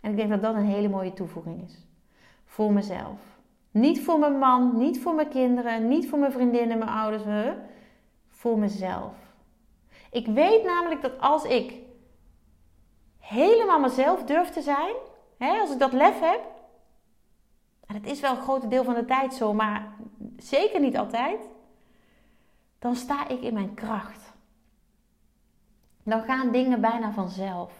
En 0.00 0.10
ik 0.10 0.16
denk 0.16 0.30
dat 0.30 0.42
dat 0.42 0.54
een 0.54 0.64
hele 0.64 0.88
mooie 0.88 1.12
toevoeging 1.12 1.62
is. 1.62 1.88
Voor 2.50 2.72
mezelf. 2.72 3.18
Niet 3.70 4.04
voor 4.04 4.18
mijn 4.18 4.38
man, 4.38 4.78
niet 4.78 5.00
voor 5.00 5.14
mijn 5.14 5.28
kinderen, 5.28 5.88
niet 5.88 6.08
voor 6.08 6.18
mijn 6.18 6.32
vriendinnen, 6.32 6.78
mijn 6.78 6.90
ouders. 6.90 7.22
Voor 8.28 8.58
mezelf. 8.58 9.14
Ik 10.10 10.26
weet 10.26 10.64
namelijk 10.64 11.02
dat 11.02 11.20
als 11.20 11.44
ik 11.44 11.74
helemaal 13.18 13.80
mezelf 13.80 14.24
durf 14.24 14.50
te 14.50 14.62
zijn, 14.62 14.94
hè, 15.38 15.60
als 15.60 15.72
ik 15.72 15.78
dat 15.78 15.92
lef 15.92 16.20
heb, 16.20 16.40
en 17.86 17.94
het 17.94 18.06
is 18.06 18.20
wel 18.20 18.30
een 18.30 18.42
groot 18.42 18.70
deel 18.70 18.84
van 18.84 18.94
de 18.94 19.04
tijd 19.04 19.34
zo, 19.34 19.54
maar 19.54 19.92
zeker 20.36 20.80
niet 20.80 20.98
altijd, 20.98 21.48
dan 22.78 22.94
sta 22.96 23.28
ik 23.28 23.40
in 23.40 23.54
mijn 23.54 23.74
kracht. 23.74 24.32
Dan 26.02 26.22
gaan 26.22 26.50
dingen 26.50 26.80
bijna 26.80 27.12
vanzelf. 27.12 27.72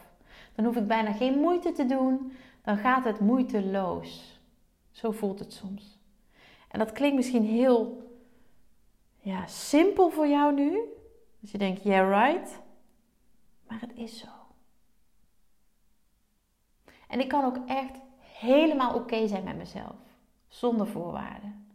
Dan 0.55 0.65
hoef 0.65 0.77
ik 0.77 0.87
bijna 0.87 1.13
geen 1.13 1.39
moeite 1.39 1.73
te 1.73 1.87
doen. 1.87 2.33
Dan 2.63 2.77
gaat 2.77 3.05
het 3.05 3.21
moeiteloos. 3.21 4.30
Zo 5.01 5.11
voelt 5.11 5.39
het 5.39 5.53
soms. 5.53 5.99
En 6.69 6.79
dat 6.79 6.93
klinkt 6.93 7.17
misschien 7.17 7.45
heel 7.45 8.09
ja, 9.19 9.47
simpel 9.47 10.11
voor 10.11 10.27
jou 10.27 10.55
nu. 10.55 10.81
Dus 11.39 11.51
je 11.51 11.59
denkt, 11.59 11.83
yeah 11.83 12.29
right. 12.29 12.61
Maar 13.69 13.81
het 13.81 13.93
is 13.95 14.19
zo. 14.19 14.29
En 17.09 17.21
ik 17.21 17.29
kan 17.29 17.45
ook 17.45 17.59
echt 17.67 18.01
helemaal 18.21 18.95
oké 18.95 19.29
zijn 19.29 19.45
met 19.45 19.57
mezelf. 19.57 19.97
Zonder 20.49 20.87
voorwaarden. 20.87 21.67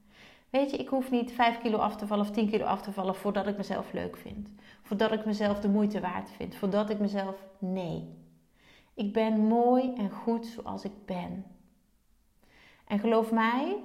Weet 0.49 0.71
je, 0.71 0.77
ik 0.77 0.87
hoef 0.87 1.11
niet 1.11 1.31
5 1.31 1.57
kilo 1.57 1.77
af 1.77 1.95
te 1.95 2.07
vallen 2.07 2.25
of 2.25 2.31
10 2.31 2.49
kilo 2.49 2.65
af 2.65 2.81
te 2.81 2.91
vallen 2.91 3.15
voordat 3.15 3.47
ik 3.47 3.57
mezelf 3.57 3.93
leuk 3.93 4.17
vind. 4.17 4.49
Voordat 4.81 5.11
ik 5.11 5.25
mezelf 5.25 5.59
de 5.59 5.69
moeite 5.69 5.99
waard 5.99 6.29
vind. 6.29 6.55
Voordat 6.55 6.89
ik 6.89 6.99
mezelf. 6.99 7.43
Nee. 7.59 8.13
Ik 8.93 9.13
ben 9.13 9.39
mooi 9.39 9.93
en 9.93 10.09
goed 10.09 10.45
zoals 10.45 10.83
ik 10.83 11.05
ben. 11.05 11.54
En 12.85 12.99
geloof 12.99 13.31
mij, 13.31 13.83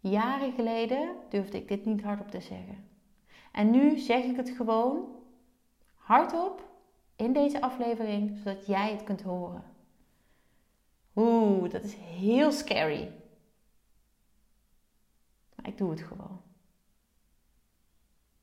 jaren 0.00 0.52
geleden 0.52 1.16
durfde 1.28 1.56
ik 1.56 1.68
dit 1.68 1.84
niet 1.84 2.02
hardop 2.02 2.30
te 2.30 2.40
zeggen. 2.40 2.88
En 3.52 3.70
nu 3.70 3.98
zeg 3.98 4.24
ik 4.24 4.36
het 4.36 4.50
gewoon 4.50 5.08
hardop 5.94 6.68
in 7.16 7.32
deze 7.32 7.60
aflevering, 7.60 8.36
zodat 8.36 8.66
jij 8.66 8.90
het 8.92 9.04
kunt 9.04 9.22
horen. 9.22 9.64
Oeh, 11.16 11.70
dat 11.70 11.84
is 11.84 11.94
heel 11.94 12.52
scary. 12.52 13.12
Maar 15.54 15.68
ik 15.68 15.78
doe 15.78 15.90
het 15.90 16.00
gewoon. 16.00 16.40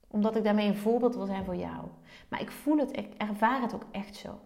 Omdat 0.07 0.35
ik 0.35 0.43
daarmee 0.43 0.67
een 0.67 0.77
voorbeeld 0.77 1.15
wil 1.15 1.25
zijn 1.25 1.45
voor 1.45 1.55
jou. 1.55 1.87
Maar 2.29 2.41
ik 2.41 2.51
voel 2.51 2.77
het, 2.77 2.97
ik 2.97 3.13
ervaar 3.13 3.61
het 3.61 3.73
ook 3.73 3.85
echt 3.91 4.15
zo. 4.15 4.39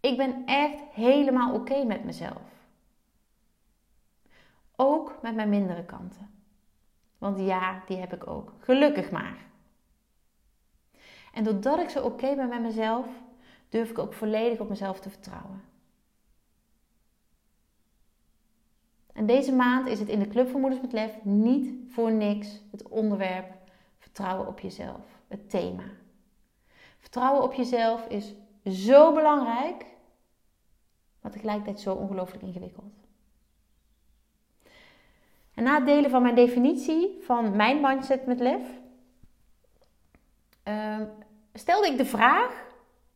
Ik 0.00 0.16
ben 0.16 0.46
echt 0.46 0.82
helemaal 0.92 1.54
oké 1.54 1.84
met 1.84 2.04
mezelf. 2.04 2.53
Ook 4.76 5.18
met 5.22 5.34
mijn 5.34 5.48
mindere 5.48 5.84
kanten. 5.84 6.30
Want 7.18 7.38
ja, 7.38 7.82
die 7.86 7.96
heb 7.96 8.12
ik 8.12 8.26
ook. 8.26 8.52
Gelukkig 8.58 9.10
maar. 9.10 9.36
En 11.32 11.44
doordat 11.44 11.78
ik 11.78 11.88
zo 11.88 12.04
oké 12.04 12.34
ben 12.34 12.48
met 12.48 12.60
mezelf, 12.60 13.06
durf 13.68 13.90
ik 13.90 13.98
ook 13.98 14.12
volledig 14.12 14.58
op 14.58 14.68
mezelf 14.68 15.00
te 15.00 15.10
vertrouwen. 15.10 15.62
En 19.12 19.26
deze 19.26 19.52
maand 19.52 19.86
is 19.86 19.98
het 19.98 20.08
in 20.08 20.18
de 20.18 20.28
Club 20.28 20.48
van 20.48 20.60
Moeders 20.60 20.82
met 20.82 20.92
Lef 20.92 21.24
niet 21.24 21.92
voor 21.92 22.12
niks 22.12 22.60
het 22.70 22.88
onderwerp 22.88 23.52
vertrouwen 23.98 24.46
op 24.46 24.60
jezelf. 24.60 25.20
Het 25.28 25.50
thema. 25.50 25.84
Vertrouwen 26.98 27.42
op 27.42 27.52
jezelf 27.52 28.06
is 28.06 28.34
zo 28.66 29.14
belangrijk, 29.14 29.86
maar 31.20 31.32
tegelijkertijd 31.32 31.80
zo 31.80 31.94
ongelooflijk 31.94 32.42
ingewikkeld. 32.42 33.03
En 35.54 35.64
na 35.64 35.80
delen 35.80 36.10
van 36.10 36.22
mijn 36.22 36.34
definitie 36.34 37.18
van 37.20 37.56
mijn 37.56 37.80
mindset 37.80 38.26
met 38.26 38.40
lef, 38.40 38.62
ehm, 40.62 41.04
stelde 41.52 41.86
ik 41.86 41.96
de 41.96 42.04
vraag 42.04 42.64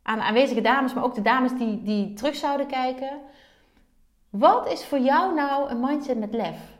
aan 0.02 0.18
de 0.18 0.24
aanwezige 0.24 0.60
dames, 0.60 0.94
maar 0.94 1.04
ook 1.04 1.14
de 1.14 1.22
dames 1.22 1.52
die, 1.52 1.82
die 1.82 2.14
terug 2.14 2.34
zouden 2.34 2.66
kijken. 2.66 3.20
Wat 4.30 4.68
is 4.68 4.84
voor 4.84 4.98
jou 4.98 5.34
nou 5.34 5.70
een 5.70 5.80
mindset 5.80 6.18
met 6.18 6.34
lef? 6.34 6.76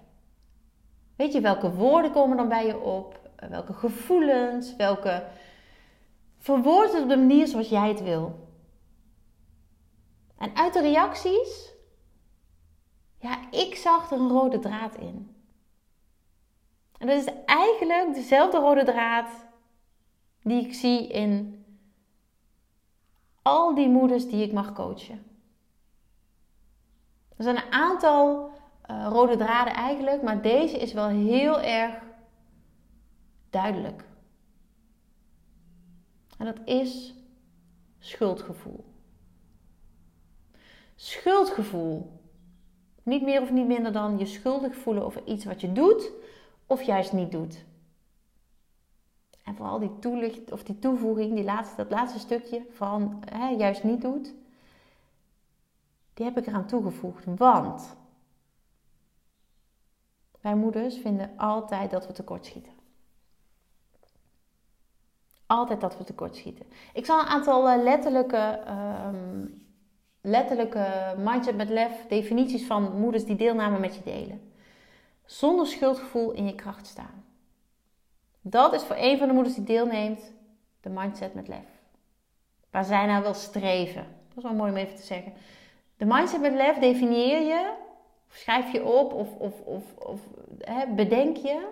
Weet 1.16 1.32
je, 1.32 1.40
welke 1.40 1.70
woorden 1.70 2.12
komen 2.12 2.36
dan 2.36 2.48
bij 2.48 2.66
je 2.66 2.80
op? 2.80 3.20
Welke 3.48 3.72
gevoelens? 3.72 4.76
Welke 4.76 5.26
verwoord 6.38 6.92
het 6.92 7.02
op 7.02 7.08
de 7.08 7.16
manier 7.16 7.46
zoals 7.46 7.68
jij 7.68 7.88
het 7.88 8.02
wil? 8.02 8.48
En 10.38 10.56
uit 10.56 10.72
de 10.72 10.80
reacties, 10.80 11.72
ja, 13.18 13.50
ik 13.50 13.74
zag 13.74 14.10
er 14.10 14.18
een 14.18 14.28
rode 14.28 14.58
draad 14.58 14.96
in. 14.96 15.37
En 16.98 17.06
dat 17.06 17.16
is 17.16 17.34
eigenlijk 17.44 18.14
dezelfde 18.14 18.58
rode 18.58 18.84
draad 18.84 19.30
die 20.42 20.66
ik 20.66 20.74
zie 20.74 21.08
in 21.08 21.64
al 23.42 23.74
die 23.74 23.88
moeders 23.88 24.28
die 24.28 24.44
ik 24.44 24.52
mag 24.52 24.72
coachen. 24.72 25.26
Er 27.36 27.44
zijn 27.44 27.56
een 27.56 27.72
aantal 27.72 28.50
uh, 28.90 29.06
rode 29.10 29.36
draden 29.36 29.72
eigenlijk, 29.72 30.22
maar 30.22 30.42
deze 30.42 30.78
is 30.78 30.92
wel 30.92 31.08
heel 31.08 31.60
erg 31.60 31.94
duidelijk. 33.50 34.04
En 36.38 36.44
dat 36.44 36.58
is 36.64 37.14
schuldgevoel. 37.98 38.84
Schuldgevoel. 40.94 42.20
Niet 43.02 43.22
meer 43.22 43.42
of 43.42 43.50
niet 43.50 43.66
minder 43.66 43.92
dan 43.92 44.18
je 44.18 44.26
schuldig 44.26 44.76
voelen 44.76 45.04
over 45.04 45.26
iets 45.26 45.44
wat 45.44 45.60
je 45.60 45.72
doet 45.72 46.10
of 46.68 46.82
juist 46.82 47.12
niet 47.12 47.30
doet. 47.30 47.64
En 49.44 49.54
vooral 49.54 49.78
die 49.78 49.98
toelicht 49.98 50.52
of 50.52 50.62
die 50.62 50.78
toevoeging, 50.78 51.34
die 51.34 51.44
laatste, 51.44 51.76
dat 51.76 51.90
laatste 51.90 52.18
stukje, 52.18 52.66
van 52.70 53.22
hè, 53.30 53.48
juist 53.48 53.84
niet 53.84 54.00
doet, 54.00 54.34
die 56.14 56.24
heb 56.24 56.38
ik 56.38 56.46
eraan 56.46 56.66
toegevoegd. 56.66 57.24
Want 57.36 57.96
wij 60.40 60.54
moeders 60.54 60.96
vinden 60.96 61.30
altijd 61.36 61.90
dat 61.90 62.06
we 62.06 62.12
tekortschieten. 62.12 62.72
Altijd 65.46 65.80
dat 65.80 65.98
we 65.98 66.04
tekortschieten. 66.04 66.66
Ik 66.92 67.04
zal 67.04 67.20
een 67.20 67.26
aantal 67.26 67.68
eh, 67.68 67.82
letterlijke, 67.82 68.60
um, 69.06 69.66
letterlijke 70.20 71.14
mindset 71.18 71.56
met 71.56 71.68
lef 71.68 72.06
definities 72.06 72.66
van 72.66 72.98
moeders 72.98 73.24
die 73.24 73.36
deelnamen 73.36 73.80
met 73.80 73.94
je 73.94 74.02
delen. 74.04 74.47
Zonder 75.28 75.66
schuldgevoel 75.66 76.30
in 76.30 76.46
je 76.46 76.54
kracht 76.54 76.86
staan. 76.86 77.24
Dat 78.40 78.72
is 78.72 78.82
voor 78.82 78.96
een 78.98 79.18
van 79.18 79.28
de 79.28 79.34
moeders 79.34 79.54
die 79.54 79.64
deelneemt 79.64 80.32
de 80.80 80.88
mindset 80.88 81.34
met 81.34 81.48
lef. 81.48 81.66
Waar 82.70 82.84
zij 82.84 83.06
nou 83.06 83.22
wil 83.22 83.34
streven. 83.34 84.06
Dat 84.28 84.36
is 84.36 84.42
wel 84.42 84.54
mooi 84.54 84.70
om 84.70 84.76
even 84.76 84.96
te 84.96 85.02
zeggen. 85.02 85.32
De 85.96 86.04
mindset 86.04 86.40
met 86.40 86.52
lef 86.52 86.78
definieer 86.78 87.40
je, 87.40 87.74
of 88.28 88.36
schrijf 88.36 88.72
je 88.72 88.84
op, 88.84 89.12
of, 89.12 89.34
of, 89.34 89.60
of, 89.60 89.96
of 89.96 90.20
hè, 90.58 90.86
bedenk 90.86 91.36
je, 91.36 91.68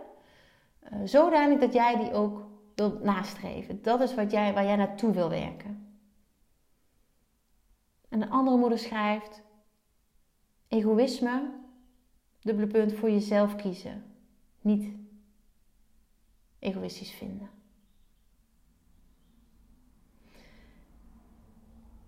uh, 0.92 0.98
zodanig 1.04 1.58
dat 1.58 1.72
jij 1.72 1.96
die 1.96 2.12
ook 2.12 2.40
wilt 2.74 3.02
nastreven. 3.02 3.82
Dat 3.82 4.00
is 4.00 4.14
wat 4.14 4.30
jij, 4.30 4.52
waar 4.52 4.64
jij 4.64 4.76
naartoe 4.76 5.12
wil 5.12 5.28
werken. 5.28 6.00
En 8.08 8.20
de 8.20 8.28
andere 8.28 8.56
moeder 8.56 8.78
schrijft, 8.78 9.42
egoïsme, 10.68 11.64
dubbele 12.46 12.66
punt, 12.66 12.92
voor 12.92 13.10
jezelf 13.10 13.56
kiezen. 13.56 14.04
Niet 14.60 14.94
egoïstisch 16.58 17.10
vinden. 17.10 17.50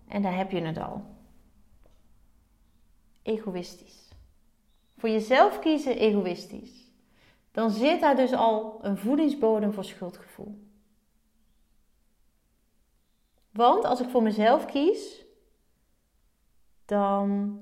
En 0.07 0.21
daar 0.21 0.37
heb 0.37 0.51
je 0.51 0.61
het 0.61 0.77
al. 0.77 1.05
Egoïstisch. 3.21 4.07
Voor 4.97 5.09
jezelf 5.09 5.59
kiezen, 5.59 5.97
egoïstisch. 5.97 6.91
Dan 7.51 7.71
zit 7.71 7.99
daar 7.99 8.15
dus 8.15 8.33
al 8.33 8.79
een 8.81 8.97
voedingsbodem 8.97 9.73
voor 9.73 9.85
schuldgevoel. 9.85 10.67
Want 13.51 13.83
als 13.83 14.01
ik 14.01 14.09
voor 14.09 14.23
mezelf 14.23 14.65
kies, 14.65 15.25
dan 16.85 17.59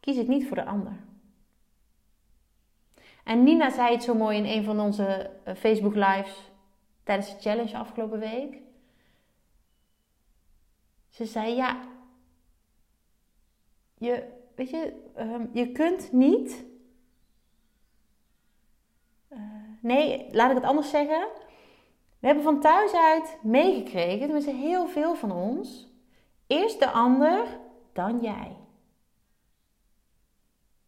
kies 0.00 0.16
ik 0.16 0.28
niet 0.28 0.46
voor 0.46 0.56
de 0.56 0.64
ander. 0.64 1.08
En 3.24 3.42
Nina 3.42 3.70
zei 3.70 3.92
het 3.92 4.02
zo 4.02 4.14
mooi 4.14 4.36
in 4.36 4.44
een 4.44 4.64
van 4.64 4.80
onze 4.80 5.30
eh, 5.44 5.54
Facebook 5.54 5.94
lives 5.94 6.50
tijdens 7.02 7.30
de 7.30 7.40
challenge 7.40 7.76
afgelopen 7.76 8.18
week. 8.18 8.58
Ze 11.08 11.24
zei 11.24 11.54
ja, 11.54 11.80
je, 13.94 14.28
weet 14.54 14.70
je, 14.70 15.10
ehm, 15.14 15.46
je 15.52 15.72
kunt 15.72 16.12
niet. 16.12 16.64
Uh, 19.32 19.38
nee, 19.80 20.26
laat 20.30 20.50
ik 20.50 20.56
het 20.56 20.64
anders 20.64 20.90
zeggen. 20.90 21.28
We 22.18 22.26
hebben 22.26 22.44
van 22.44 22.60
thuis 22.60 22.92
uit 22.92 23.38
meegekregen, 23.42 24.20
tenminste 24.20 24.50
heel 24.50 24.88
veel 24.88 25.14
van 25.14 25.32
ons, 25.32 25.88
eerst 26.46 26.78
de 26.78 26.90
ander, 26.90 27.58
dan 27.92 28.18
jij. 28.20 28.56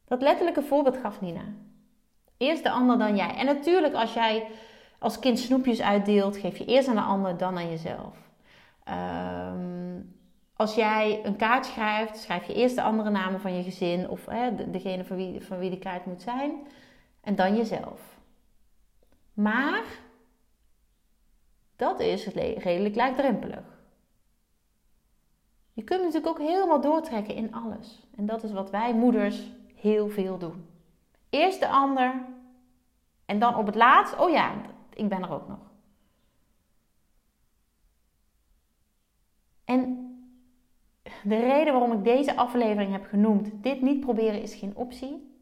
Dat 0.04 0.22
letterlijke 0.22 0.62
voorbeeld 0.62 0.96
gaf 0.96 1.20
Nina. 1.20 1.44
Eerst 2.42 2.62
de 2.62 2.70
ander, 2.70 2.98
dan 2.98 3.16
jij. 3.16 3.34
En 3.34 3.46
natuurlijk, 3.46 3.94
als 3.94 4.12
jij 4.12 4.46
als 4.98 5.18
kind 5.18 5.38
snoepjes 5.38 5.80
uitdeelt, 5.80 6.36
geef 6.36 6.58
je 6.58 6.64
eerst 6.64 6.88
aan 6.88 6.94
de 6.94 7.00
ander, 7.00 7.36
dan 7.36 7.56
aan 7.56 7.70
jezelf. 7.70 8.16
Ehm, 8.84 10.00
als 10.56 10.74
jij 10.74 11.20
een 11.24 11.36
kaart 11.36 11.66
schrijft, 11.66 12.18
schrijf 12.18 12.46
je 12.46 12.54
eerst 12.54 12.74
de 12.74 12.82
andere 12.82 13.10
namen 13.10 13.40
van 13.40 13.56
je 13.56 13.62
gezin 13.62 14.08
of 14.08 14.26
hè, 14.26 14.70
degene 14.70 15.04
van 15.04 15.16
wie, 15.16 15.40
van 15.40 15.58
wie 15.58 15.70
de 15.70 15.78
kaart 15.78 16.06
moet 16.06 16.22
zijn, 16.22 16.52
en 17.20 17.34
dan 17.34 17.56
jezelf. 17.56 18.00
Maar 19.34 19.84
dat 21.76 22.00
is 22.00 22.26
redelijk 22.26 22.94
laagdrempelig. 22.94 23.64
Je 25.72 25.82
kunt 25.82 26.02
natuurlijk 26.02 26.28
ook 26.38 26.46
helemaal 26.46 26.80
doortrekken 26.80 27.34
in 27.34 27.54
alles. 27.54 28.06
En 28.16 28.26
dat 28.26 28.42
is 28.42 28.52
wat 28.52 28.70
wij 28.70 28.94
moeders 28.94 29.50
heel 29.74 30.08
veel 30.08 30.38
doen. 30.38 30.66
Eerst 31.30 31.60
de 31.60 31.68
ander 31.68 32.30
en 33.32 33.38
dan 33.38 33.56
op 33.56 33.66
het 33.66 33.74
laatst, 33.74 34.18
oh 34.18 34.30
ja, 34.30 34.54
ik 34.94 35.08
ben 35.08 35.22
er 35.22 35.30
ook 35.30 35.48
nog. 35.48 35.70
En 39.64 40.10
de 41.02 41.40
reden 41.40 41.72
waarom 41.72 41.92
ik 41.92 42.04
deze 42.04 42.36
aflevering 42.36 42.92
heb 42.92 43.04
genoemd, 43.04 43.62
dit 43.62 43.82
niet 43.82 44.00
proberen 44.00 44.42
is 44.42 44.54
geen 44.54 44.76
optie, 44.76 45.36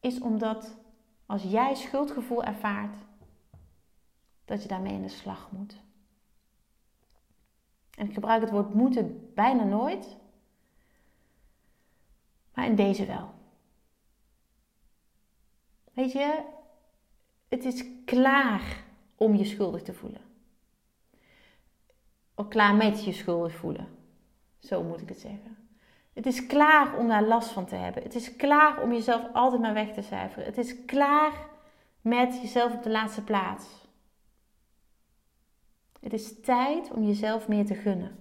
is 0.00 0.20
omdat 0.20 0.78
als 1.26 1.42
jij 1.42 1.74
schuldgevoel 1.74 2.44
ervaart, 2.44 2.96
dat 4.44 4.62
je 4.62 4.68
daarmee 4.68 4.92
in 4.92 5.02
de 5.02 5.08
slag 5.08 5.50
moet. 5.50 5.80
En 7.96 8.06
ik 8.06 8.14
gebruik 8.14 8.40
het 8.40 8.50
woord 8.50 8.74
moeten 8.74 9.30
bijna 9.34 9.64
nooit, 9.64 10.16
maar 12.54 12.66
in 12.66 12.74
deze 12.74 13.06
wel. 13.06 13.38
Weet 16.00 16.12
je, 16.12 16.42
het 17.48 17.64
is 17.64 17.84
klaar 18.04 18.84
om 19.16 19.34
je 19.34 19.44
schuldig 19.44 19.82
te 19.82 19.92
voelen. 19.92 20.20
Of 22.34 22.48
klaar 22.48 22.74
met 22.74 23.04
je 23.04 23.12
schuldig 23.12 23.56
voelen. 23.56 23.88
Zo 24.58 24.82
moet 24.82 25.00
ik 25.00 25.08
het 25.08 25.20
zeggen. 25.20 25.68
Het 26.12 26.26
is 26.26 26.46
klaar 26.46 26.98
om 26.98 27.08
daar 27.08 27.22
last 27.22 27.50
van 27.50 27.66
te 27.66 27.74
hebben. 27.74 28.02
Het 28.02 28.14
is 28.14 28.36
klaar 28.36 28.82
om 28.82 28.92
jezelf 28.92 29.32
altijd 29.32 29.60
maar 29.60 29.74
weg 29.74 29.92
te 29.92 30.02
cijferen. 30.02 30.44
Het 30.44 30.58
is 30.58 30.84
klaar 30.84 31.48
met 32.00 32.40
jezelf 32.42 32.74
op 32.74 32.82
de 32.82 32.90
laatste 32.90 33.22
plaats. 33.22 33.66
Het 36.00 36.12
is 36.12 36.40
tijd 36.40 36.90
om 36.90 37.04
jezelf 37.04 37.48
meer 37.48 37.66
te 37.66 37.74
gunnen. 37.74 38.18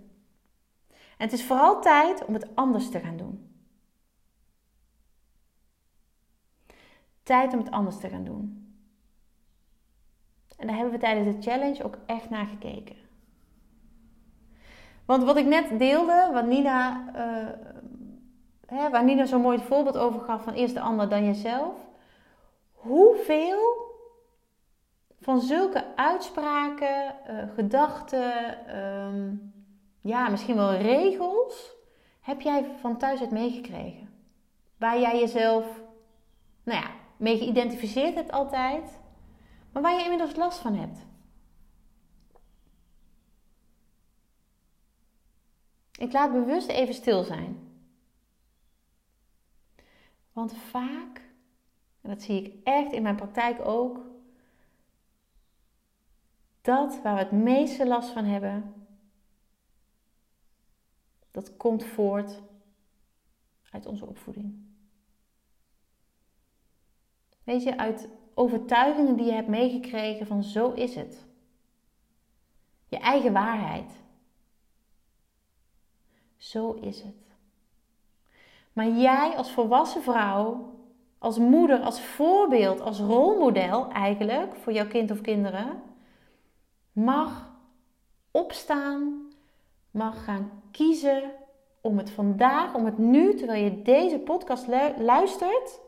En 0.89 1.25
het 1.25 1.33
is 1.33 1.45
vooral 1.45 1.81
tijd 1.81 2.25
om 2.25 2.33
het 2.33 2.55
anders 2.55 2.89
te 2.89 2.99
gaan 2.99 3.17
doen. 3.17 3.48
Tijd 7.29 7.53
om 7.53 7.59
het 7.59 7.71
anders 7.71 7.97
te 7.97 8.09
gaan 8.09 8.23
doen. 8.23 8.73
En 10.57 10.67
daar 10.67 10.75
hebben 10.75 10.93
we 10.93 10.99
tijdens 10.99 11.35
de 11.35 11.51
challenge 11.51 11.83
ook 11.83 11.97
echt 12.05 12.29
naar 12.29 12.45
gekeken. 12.45 12.95
Want 15.05 15.23
wat 15.23 15.37
ik 15.37 15.45
net 15.45 15.79
deelde, 15.79 16.29
wat 16.33 16.45
Nina, 16.45 17.05
uh, 17.15 17.49
hè, 18.65 18.89
waar 18.89 19.03
Nina 19.03 19.25
zo'n 19.25 19.41
mooi 19.41 19.59
voorbeeld 19.59 19.97
over 19.97 20.21
gaf 20.21 20.43
van 20.43 20.53
eerst 20.53 20.73
de 20.73 20.79
ander 20.79 21.09
dan 21.09 21.25
jezelf. 21.25 21.75
Hoeveel 22.73 23.59
van 25.19 25.41
zulke 25.41 25.95
uitspraken, 25.95 27.15
uh, 27.29 27.43
gedachten, 27.53 28.67
ehm, 28.67 29.35
ja, 30.01 30.29
misschien 30.29 30.55
wel 30.55 30.73
regels, 30.73 31.75
heb 32.21 32.41
jij 32.41 32.65
van 32.79 32.97
thuis 32.97 33.19
uit 33.19 33.31
meegekregen? 33.31 34.09
Waar 34.77 34.99
jij 34.99 35.19
jezelf, 35.19 35.81
nou 36.63 36.79
ja, 36.81 36.98
mee 37.19 37.37
geïdentificeerd 37.37 38.15
hebt 38.15 38.31
altijd, 38.31 38.99
maar 39.71 39.81
waar 39.81 39.97
je 39.97 40.03
inmiddels 40.03 40.35
last 40.35 40.59
van 40.59 40.75
hebt. 40.75 41.05
Ik 45.97 46.11
laat 46.11 46.31
bewust 46.31 46.67
even 46.69 46.93
stil 46.93 47.23
zijn. 47.23 47.57
Want 50.31 50.57
vaak, 50.57 51.21
en 52.01 52.09
dat 52.09 52.21
zie 52.21 52.43
ik 52.43 52.63
echt 52.63 52.91
in 52.91 53.01
mijn 53.01 53.15
praktijk 53.15 53.65
ook, 53.65 54.05
dat 56.61 57.01
waar 57.01 57.13
we 57.13 57.19
het 57.19 57.31
meeste 57.31 57.87
last 57.87 58.09
van 58.09 58.25
hebben, 58.25 58.87
dat 61.31 61.57
komt 61.57 61.83
voort 61.83 62.41
uit 63.71 63.85
onze 63.85 64.05
opvoeding. 64.05 64.67
Weet 67.49 67.63
je, 67.63 67.77
uit 67.77 68.09
overtuigingen 68.33 69.15
die 69.15 69.25
je 69.25 69.31
hebt 69.31 69.47
meegekregen 69.47 70.27
van 70.27 70.43
zo 70.43 70.71
is 70.71 70.95
het. 70.95 71.25
Je 72.87 72.97
eigen 72.97 73.33
waarheid. 73.33 73.91
Zo 76.37 76.71
is 76.71 77.01
het. 77.01 77.35
Maar 78.73 78.87
jij 78.87 79.35
als 79.35 79.51
volwassen 79.51 80.01
vrouw, 80.01 80.73
als 81.17 81.37
moeder, 81.37 81.79
als 81.79 82.01
voorbeeld, 82.01 82.81
als 82.81 82.99
rolmodel 82.99 83.91
eigenlijk 83.91 84.55
voor 84.55 84.73
jouw 84.73 84.87
kind 84.87 85.11
of 85.11 85.21
kinderen, 85.21 85.81
mag 86.91 87.53
opstaan, 88.31 89.31
mag 89.91 90.23
gaan 90.23 90.61
kiezen 90.71 91.31
om 91.81 91.97
het 91.97 92.09
vandaag, 92.09 92.75
om 92.75 92.85
het 92.85 92.97
nu, 92.97 93.35
terwijl 93.35 93.63
je 93.63 93.81
deze 93.81 94.19
podcast 94.19 94.67
luistert, 94.97 95.87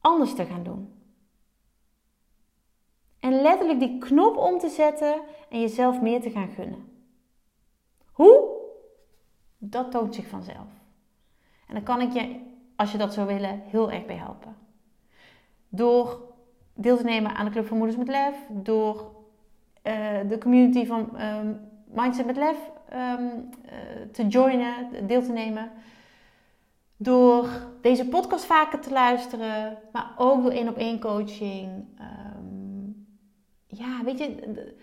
anders 0.00 0.34
te 0.34 0.44
gaan 0.44 0.62
doen. 0.62 0.92
En 3.20 3.40
letterlijk 3.40 3.78
die 3.78 3.98
knop 3.98 4.36
om 4.36 4.58
te 4.58 4.68
zetten 4.68 5.20
en 5.48 5.60
jezelf 5.60 6.00
meer 6.00 6.20
te 6.20 6.30
gaan 6.30 6.48
gunnen. 6.48 6.88
Hoe? 8.12 8.56
Dat 9.58 9.90
toont 9.90 10.14
zich 10.14 10.26
vanzelf. 10.26 10.68
En 11.66 11.74
dan 11.74 11.82
kan 11.82 12.00
ik 12.00 12.12
je, 12.12 12.40
als 12.76 12.92
je 12.92 12.98
dat 12.98 13.14
zou 13.14 13.26
willen, 13.26 13.60
heel 13.64 13.90
erg 13.90 14.06
bij 14.06 14.16
helpen. 14.16 14.56
Door 15.68 16.20
deel 16.74 16.96
te 16.96 17.04
nemen 17.04 17.34
aan 17.34 17.44
de 17.44 17.50
Club 17.50 17.66
van 17.66 17.76
Moeders 17.76 17.98
met 17.98 18.08
Lef, 18.08 18.36
door 18.48 19.16
uh, 19.82 20.28
de 20.28 20.38
community 20.38 20.86
van 20.86 21.20
um, 21.20 21.60
Mindset 21.86 22.26
met 22.26 22.36
Lef 22.36 22.70
um, 22.92 23.50
te 24.12 24.26
joinen, 24.26 25.06
deel 25.06 25.22
te 25.22 25.32
nemen. 25.32 25.70
Door 27.00 27.48
deze 27.80 28.08
podcast 28.08 28.44
vaker 28.44 28.80
te 28.80 28.90
luisteren, 28.90 29.78
maar 29.92 30.14
ook 30.16 30.42
door 30.42 30.52
één 30.52 30.68
op 30.68 30.76
één 30.76 31.00
coaching. 31.00 31.86
Um, 32.00 33.06
ja, 33.66 34.04
weet 34.04 34.18
je, 34.18 34.74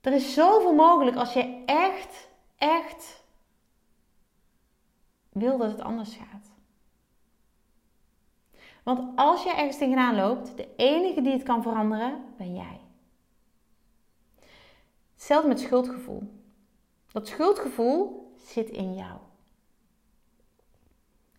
er 0.00 0.12
is 0.12 0.34
zoveel 0.34 0.74
mogelijk 0.74 1.16
als 1.16 1.32
je 1.32 1.62
echt, 1.66 2.28
echt 2.56 3.24
wil 5.28 5.58
dat 5.58 5.70
het 5.70 5.80
anders 5.80 6.14
gaat. 6.14 6.50
Want 8.82 9.16
als 9.16 9.42
je 9.42 9.50
ergens 9.50 9.78
tegenaan 9.78 10.14
loopt, 10.14 10.56
de 10.56 10.68
enige 10.76 11.22
die 11.22 11.32
het 11.32 11.42
kan 11.42 11.62
veranderen, 11.62 12.24
ben 12.36 12.54
jij. 12.54 12.80
Hetzelfde 15.12 15.48
met 15.48 15.60
schuldgevoel. 15.60 16.22
Dat 17.12 17.28
schuldgevoel 17.28 18.32
zit 18.36 18.70
in 18.70 18.94
jou. 18.94 19.18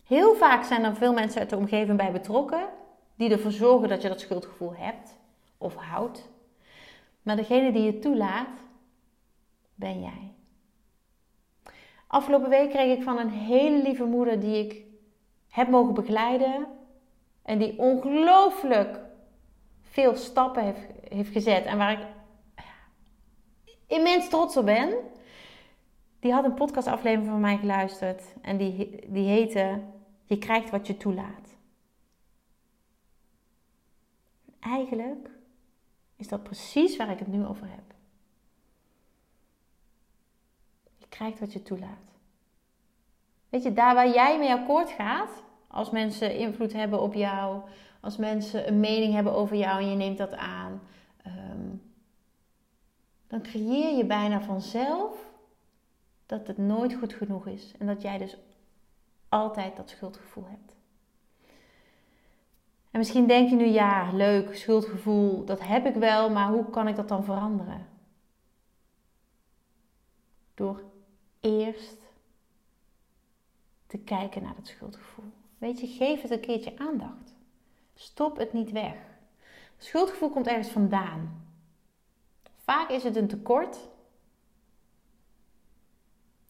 Heel 0.04 0.34
vaak 0.34 0.64
zijn 0.64 0.84
er 0.84 0.96
veel 0.96 1.12
mensen 1.12 1.40
uit 1.40 1.50
de 1.50 1.56
omgeving 1.56 1.96
bij 1.96 2.12
betrokken 2.12 2.68
die 3.14 3.30
ervoor 3.30 3.50
zorgen 3.50 3.88
dat 3.88 4.02
je 4.02 4.08
dat 4.08 4.20
schuldgevoel 4.20 4.74
hebt 4.74 5.18
of 5.58 5.74
houdt. 5.74 6.28
Maar 7.22 7.36
degene 7.36 7.72
die 7.72 7.82
je 7.82 7.98
toelaat, 7.98 8.58
ben 9.74 10.00
jij. 10.00 10.32
Afgelopen 12.06 12.48
week 12.48 12.70
kreeg 12.70 12.96
ik 12.96 13.02
van 13.02 13.18
een 13.18 13.30
hele 13.30 13.82
lieve 13.82 14.04
moeder 14.04 14.40
die 14.40 14.66
ik 14.66 14.82
heb 15.48 15.68
mogen 15.68 15.94
begeleiden 15.94 16.66
en 17.42 17.58
die 17.58 17.78
ongelooflijk 17.78 19.00
veel 19.82 20.16
stappen 20.16 20.62
heeft, 20.62 20.86
heeft 21.08 21.32
gezet 21.32 21.64
en 21.64 21.78
waar 21.78 21.92
ik 21.92 22.06
immens 23.86 24.28
trots 24.28 24.56
op 24.56 24.64
ben. 24.64 24.94
Die 26.20 26.32
had 26.32 26.44
een 26.44 26.54
podcastaflevering 26.54 27.30
van 27.30 27.40
mij 27.40 27.56
geluisterd 27.56 28.22
en 28.42 28.56
die, 28.56 29.04
die 29.06 29.28
heette 29.28 29.80
Je 30.24 30.38
krijgt 30.38 30.70
wat 30.70 30.86
je 30.86 30.96
toelaat. 30.96 31.56
Eigenlijk 34.60 35.30
is 36.16 36.28
dat 36.28 36.42
precies 36.42 36.96
waar 36.96 37.10
ik 37.10 37.18
het 37.18 37.28
nu 37.28 37.46
over 37.46 37.68
heb. 37.68 37.94
Je 40.96 41.06
krijgt 41.08 41.40
wat 41.40 41.52
je 41.52 41.62
toelaat. 41.62 42.12
Weet 43.48 43.62
je, 43.62 43.72
daar 43.72 43.94
waar 43.94 44.08
jij 44.08 44.38
mee 44.38 44.52
akkoord 44.52 44.90
gaat, 44.90 45.42
als 45.66 45.90
mensen 45.90 46.36
invloed 46.36 46.72
hebben 46.72 47.00
op 47.00 47.14
jou, 47.14 47.62
als 48.00 48.16
mensen 48.16 48.68
een 48.68 48.80
mening 48.80 49.14
hebben 49.14 49.32
over 49.32 49.56
jou 49.56 49.80
en 49.80 49.90
je 49.90 49.96
neemt 49.96 50.18
dat 50.18 50.32
aan, 50.32 50.80
ehm, 51.22 51.68
dan 53.26 53.42
creëer 53.42 53.96
je 53.96 54.04
bijna 54.04 54.40
vanzelf 54.40 55.32
dat 56.26 56.46
het 56.46 56.58
nooit 56.58 56.94
goed 56.94 57.12
genoeg 57.12 57.46
is 57.46 57.74
en 57.78 57.86
dat 57.86 58.02
jij 58.02 58.18
dus 58.18 58.36
altijd 59.34 59.76
dat 59.76 59.90
schuldgevoel 59.90 60.44
hebt. 60.48 60.76
En 62.90 62.98
misschien 62.98 63.26
denk 63.26 63.50
je 63.50 63.56
nu, 63.56 63.66
ja, 63.66 64.12
leuk, 64.12 64.56
schuldgevoel, 64.56 65.44
dat 65.44 65.60
heb 65.60 65.86
ik 65.86 65.94
wel, 65.94 66.30
maar 66.30 66.48
hoe 66.48 66.70
kan 66.70 66.88
ik 66.88 66.96
dat 66.96 67.08
dan 67.08 67.24
veranderen? 67.24 67.86
Door 70.54 70.82
eerst 71.40 72.02
te 73.86 73.98
kijken 73.98 74.42
naar 74.42 74.54
dat 74.54 74.66
schuldgevoel. 74.66 75.32
Weet 75.58 75.80
je, 75.80 75.86
geef 75.86 76.22
het 76.22 76.30
een 76.30 76.40
keertje 76.40 76.78
aandacht. 76.78 77.34
Stop 77.94 78.36
het 78.36 78.52
niet 78.52 78.70
weg. 78.70 78.96
Schuldgevoel 79.78 80.30
komt 80.30 80.46
ergens 80.46 80.68
vandaan. 80.68 81.46
Vaak 82.56 82.88
is 82.88 83.02
het 83.02 83.16
een 83.16 83.28
tekort. 83.28 83.78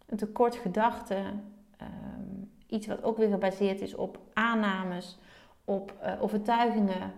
Een 0.07 0.16
tekort 0.16 0.57
gedachte. 0.57 1.35
Ehm, 1.77 2.44
iets 2.75 2.87
wat 2.87 3.03
ook 3.03 3.17
weer 3.17 3.29
gebaseerd 3.29 3.81
is 3.81 3.95
op 3.95 4.19
aannames, 4.33 5.19
op 5.65 5.95
uh, 6.03 6.23
overtuigingen. 6.23 7.13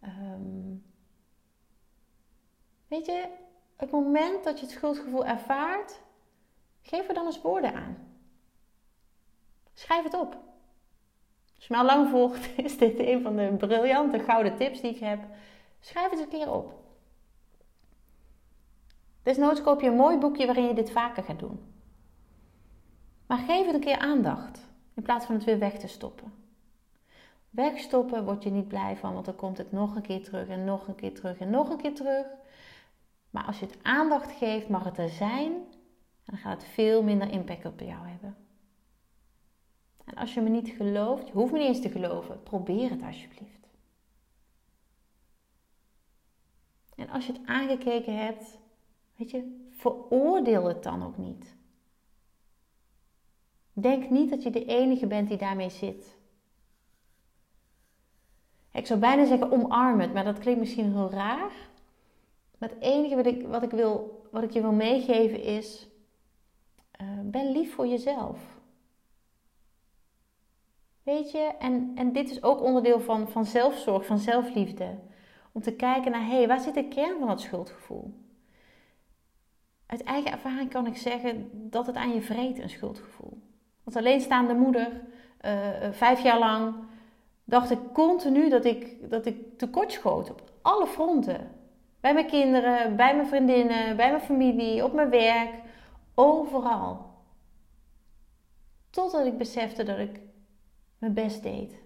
Ehm, 0.00 0.76
weet 2.88 3.06
je, 3.06 3.28
het 3.76 3.90
moment 3.90 4.44
dat 4.44 4.58
je 4.58 4.64
het 4.64 4.74
schuldgevoel 4.74 5.26
ervaart, 5.26 6.00
geef 6.82 7.08
er 7.08 7.14
dan 7.14 7.26
eens 7.26 7.42
woorden 7.42 7.74
aan. 7.74 7.96
Schrijf 9.74 10.04
het 10.04 10.14
op. 10.14 10.36
Als 11.56 11.66
je 11.66 11.76
al 11.76 11.84
lang 11.84 12.08
volgt, 12.08 12.48
is 12.66 12.78
dit 12.78 12.98
een 12.98 13.22
van 13.22 13.36
de 13.36 13.54
briljante 13.58 14.18
gouden 14.18 14.56
tips 14.56 14.80
die 14.80 14.94
ik 14.94 15.00
heb. 15.00 15.20
Schrijf 15.80 16.10
het 16.10 16.20
een 16.20 16.28
keer 16.28 16.52
op. 16.52 16.80
Desnoods 19.22 19.62
koop 19.62 19.80
je 19.80 19.86
een 19.86 19.96
mooi 19.96 20.18
boekje 20.18 20.46
waarin 20.46 20.66
je 20.66 20.74
dit 20.74 20.90
vaker 20.90 21.22
gaat 21.22 21.38
doen. 21.38 21.60
Maar 23.26 23.38
geef 23.38 23.66
het 23.66 23.74
een 23.74 23.80
keer 23.80 23.98
aandacht 23.98 24.70
in 24.94 25.02
plaats 25.02 25.26
van 25.26 25.34
het 25.34 25.44
weer 25.44 25.58
weg 25.58 25.78
te 25.78 25.88
stoppen. 25.88 26.32
Wegstoppen 27.50 28.24
word 28.24 28.42
je 28.42 28.50
niet 28.50 28.68
blij 28.68 28.96
van, 28.96 29.12
want 29.12 29.24
dan 29.24 29.36
komt 29.36 29.58
het 29.58 29.72
nog 29.72 29.96
een 29.96 30.02
keer 30.02 30.24
terug 30.24 30.48
en 30.48 30.64
nog 30.64 30.88
een 30.88 30.94
keer 30.94 31.14
terug 31.14 31.38
en 31.38 31.50
nog 31.50 31.70
een 31.70 31.76
keer 31.76 31.94
terug. 31.94 32.26
Maar 33.30 33.44
als 33.44 33.58
je 33.58 33.66
het 33.66 33.78
aandacht 33.82 34.32
geeft, 34.32 34.68
mag 34.68 34.84
het 34.84 34.98
er 34.98 35.08
zijn, 35.08 35.52
dan 36.24 36.38
gaat 36.38 36.62
het 36.62 36.70
veel 36.70 37.02
minder 37.02 37.30
impact 37.30 37.64
op 37.64 37.80
jou 37.80 38.06
hebben. 38.08 38.36
En 40.04 40.14
als 40.14 40.34
je 40.34 40.40
me 40.40 40.48
niet 40.48 40.68
gelooft, 40.68 41.26
je 41.26 41.32
hoeft 41.32 41.52
me 41.52 41.58
niet 41.58 41.66
eens 41.68 41.80
te 41.80 41.90
geloven, 41.90 42.42
probeer 42.42 42.90
het 42.90 43.02
alsjeblieft. 43.02 43.68
En 46.96 47.08
als 47.08 47.26
je 47.26 47.32
het 47.32 47.46
aangekeken 47.46 48.16
hebt, 48.24 48.58
weet 49.16 49.30
je, 49.30 49.68
veroordeel 49.70 50.64
het 50.64 50.82
dan 50.82 51.02
ook 51.02 51.16
niet. 51.16 51.56
Denk 53.72 54.10
niet 54.10 54.30
dat 54.30 54.42
je 54.42 54.50
de 54.50 54.64
enige 54.64 55.06
bent 55.06 55.28
die 55.28 55.38
daarmee 55.38 55.70
zit. 55.70 56.16
Ik 58.72 58.86
zou 58.86 59.00
bijna 59.00 59.26
zeggen 59.26 59.52
omarm 59.52 60.00
het, 60.00 60.12
maar 60.12 60.24
dat 60.24 60.38
klinkt 60.38 60.60
misschien 60.60 60.92
heel 60.92 61.10
raar. 61.10 61.52
Maar 62.58 62.68
het 62.68 62.80
enige 62.80 63.16
wat 63.16 63.26
ik, 63.26 63.46
wat 63.46 63.62
ik, 63.62 63.70
wil, 63.70 64.22
wat 64.30 64.42
ik 64.42 64.50
je 64.50 64.60
wil 64.60 64.72
meegeven 64.72 65.42
is: 65.42 65.88
uh, 67.00 67.08
ben 67.22 67.52
lief 67.52 67.74
voor 67.74 67.86
jezelf. 67.86 68.60
Weet 71.02 71.30
je, 71.30 71.38
en, 71.58 71.92
en 71.94 72.12
dit 72.12 72.30
is 72.30 72.42
ook 72.42 72.62
onderdeel 72.62 73.00
van, 73.00 73.28
van 73.28 73.44
zelfzorg, 73.44 74.06
van 74.06 74.18
zelfliefde. 74.18 74.98
Om 75.52 75.62
te 75.62 75.72
kijken 75.72 76.10
naar, 76.10 76.26
hé, 76.26 76.36
hey, 76.36 76.46
waar 76.46 76.60
zit 76.60 76.74
de 76.74 76.88
kern 76.88 77.18
van 77.18 77.28
dat 77.28 77.40
schuldgevoel? 77.40 78.14
Uit 79.86 80.02
eigen 80.02 80.32
ervaring 80.32 80.70
kan 80.70 80.86
ik 80.86 80.96
zeggen 80.96 81.50
dat 81.70 81.86
het 81.86 81.96
aan 81.96 82.14
je 82.14 82.22
vreet, 82.22 82.58
een 82.58 82.70
schuldgevoel. 82.70 83.42
Want 83.84 83.96
alleenstaande 83.96 84.54
moeder, 84.54 84.88
uh, 85.44 85.90
vijf 85.90 86.22
jaar 86.22 86.38
lang, 86.38 86.74
dacht 87.44 87.70
ik 87.70 87.78
continu 87.92 88.48
dat 88.48 88.64
ik, 88.64 89.10
dat 89.10 89.26
ik 89.26 89.58
tekort 89.58 89.92
schoot 89.92 90.30
op 90.30 90.42
alle 90.62 90.86
fronten. 90.86 91.50
Bij 92.00 92.14
mijn 92.14 92.26
kinderen, 92.26 92.96
bij 92.96 93.14
mijn 93.16 93.28
vriendinnen, 93.28 93.96
bij 93.96 94.10
mijn 94.10 94.22
familie, 94.22 94.84
op 94.84 94.92
mijn 94.92 95.10
werk, 95.10 95.54
overal. 96.14 97.10
Totdat 98.90 99.26
ik 99.26 99.38
besefte 99.38 99.82
dat 99.82 99.98
ik 99.98 100.20
mijn 100.98 101.14
best 101.14 101.42
deed. 101.42 101.80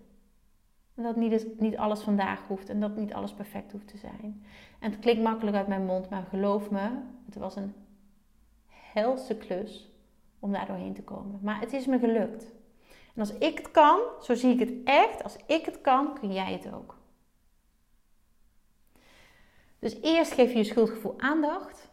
En 0.94 1.02
dat 1.02 1.16
niet, 1.16 1.60
niet 1.60 1.76
alles 1.76 2.00
vandaag 2.00 2.46
hoeft 2.46 2.68
en 2.68 2.80
dat 2.80 2.96
niet 2.96 3.12
alles 3.12 3.32
perfect 3.32 3.72
hoeft 3.72 3.88
te 3.88 3.96
zijn. 3.96 4.44
En 4.80 4.90
het 4.90 5.00
klinkt 5.00 5.22
makkelijk 5.22 5.56
uit 5.56 5.68
mijn 5.68 5.84
mond, 5.84 6.10
maar 6.10 6.22
geloof 6.22 6.70
me, 6.70 6.88
het 7.26 7.34
was 7.34 7.56
een 7.56 7.74
helse 8.92 9.36
klus 9.36 9.90
om 10.38 10.52
daar 10.52 10.66
doorheen 10.66 10.94
te 10.94 11.02
komen. 11.02 11.38
Maar 11.42 11.60
het 11.60 11.72
is 11.72 11.86
me 11.86 11.98
gelukt. 11.98 12.54
En 13.14 13.20
als 13.20 13.32
ik 13.38 13.58
het 13.58 13.70
kan, 13.70 14.00
zo 14.20 14.34
zie 14.34 14.52
ik 14.52 14.58
het 14.58 14.72
echt, 14.84 15.22
als 15.22 15.36
ik 15.46 15.64
het 15.64 15.80
kan, 15.80 16.14
kun 16.20 16.32
jij 16.32 16.52
het 16.52 16.72
ook. 16.72 16.96
Dus 19.78 20.00
eerst 20.02 20.32
geef 20.32 20.52
je 20.52 20.58
je 20.58 20.64
schuldgevoel 20.64 21.14
aandacht. 21.16 21.90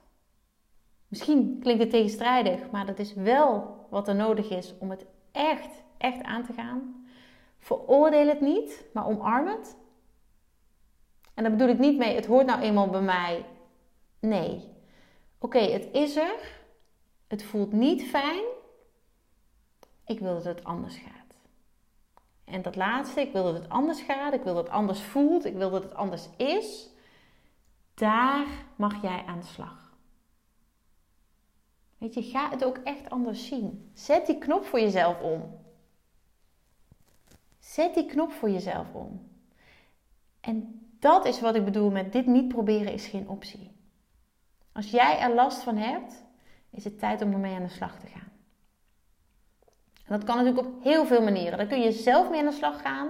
Misschien 1.08 1.60
klinkt 1.60 1.82
het 1.82 1.92
tegenstrijdig, 1.92 2.72
maar 2.72 2.86
dat 2.86 3.00
is 3.00 3.14
wel 3.14 3.78
wat 3.90 4.08
er 4.08 4.16
nodig 4.16 4.50
is 4.50 4.74
om 4.80 4.90
het 4.90 5.06
echt, 5.32 5.84
echt 5.98 6.24
aan 6.24 6.44
te 6.44 6.54
gaan. 6.54 7.06
Veroordeel 7.60 8.28
het 8.28 8.42
niet, 8.42 8.86
maar 8.94 9.08
omarm 9.08 9.48
het. 9.48 9.78
En 11.34 11.44
daar 11.44 11.52
bedoel 11.52 11.68
ik 11.68 11.80
niet 11.80 11.98
mee, 11.98 12.16
het 12.16 12.26
hoort 12.26 12.46
nou 12.46 12.62
eenmaal 12.62 12.90
bij 12.90 13.02
mij. 13.02 13.46
Nee. 14.20 14.72
Oké, 15.40 15.60
het 15.60 15.90
is 15.92 16.16
er. 16.16 16.63
Het 17.34 17.44
voelt 17.44 17.72
niet 17.72 18.04
fijn. 18.04 18.44
Ik 20.06 20.20
wil 20.20 20.34
dat 20.34 20.44
het 20.44 20.64
anders 20.64 20.98
gaat. 20.98 21.36
En 22.44 22.62
dat 22.62 22.76
laatste, 22.76 23.22
ik 23.22 23.32
wil 23.32 23.44
dat 23.44 23.54
het 23.54 23.70
anders 23.70 24.02
gaat. 24.02 24.34
Ik 24.34 24.44
wil 24.44 24.54
dat 24.54 24.64
het 24.64 24.74
anders 24.74 25.02
voelt. 25.02 25.46
Ik 25.46 25.54
wil 25.56 25.70
dat 25.70 25.84
het 25.84 25.94
anders 25.94 26.30
is. 26.38 26.90
Daar 27.94 28.48
mag 28.76 29.02
jij 29.02 29.24
aan 29.26 29.40
de 29.40 29.46
slag. 29.46 29.96
Weet 31.98 32.14
je, 32.14 32.24
ga 32.24 32.50
het 32.50 32.64
ook 32.64 32.78
echt 32.78 33.10
anders 33.10 33.48
zien. 33.48 33.92
Zet 33.94 34.26
die 34.26 34.38
knop 34.38 34.66
voor 34.66 34.80
jezelf 34.80 35.22
om. 35.22 35.60
Zet 37.60 37.94
die 37.94 38.06
knop 38.06 38.32
voor 38.32 38.50
jezelf 38.50 38.94
om. 38.94 39.30
En 40.40 40.88
dat 41.00 41.26
is 41.26 41.42
wat 41.42 41.56
ik 41.56 41.66
bedoel 41.66 41.92
met 41.92 42.12
dit 42.12 42.26
niet 42.26 42.48
proberen 42.48 42.94
is 42.94 43.08
geen 43.08 43.30
optie. 43.30 43.72
Als 44.72 44.92
jij 44.92 45.20
er 45.20 45.34
last 45.34 45.64
van 45.64 45.78
hebt, 45.78 46.23
is 46.74 46.84
het 46.84 47.00
tijd 47.00 47.22
om 47.22 47.34
ermee 47.34 47.56
aan 47.56 47.64
de 47.64 47.70
slag 47.70 48.00
te 48.00 48.08
gaan. 48.08 48.32
En 50.06 50.20
dat 50.20 50.24
kan 50.24 50.38
natuurlijk 50.38 50.68
op 50.68 50.84
heel 50.84 51.06
veel 51.06 51.22
manieren. 51.22 51.58
Dan 51.58 51.68
kun 51.68 51.82
je 51.82 51.92
zelf 51.92 52.30
mee 52.30 52.40
aan 52.40 52.46
de 52.46 52.52
slag 52.52 52.82
gaan. 52.82 53.08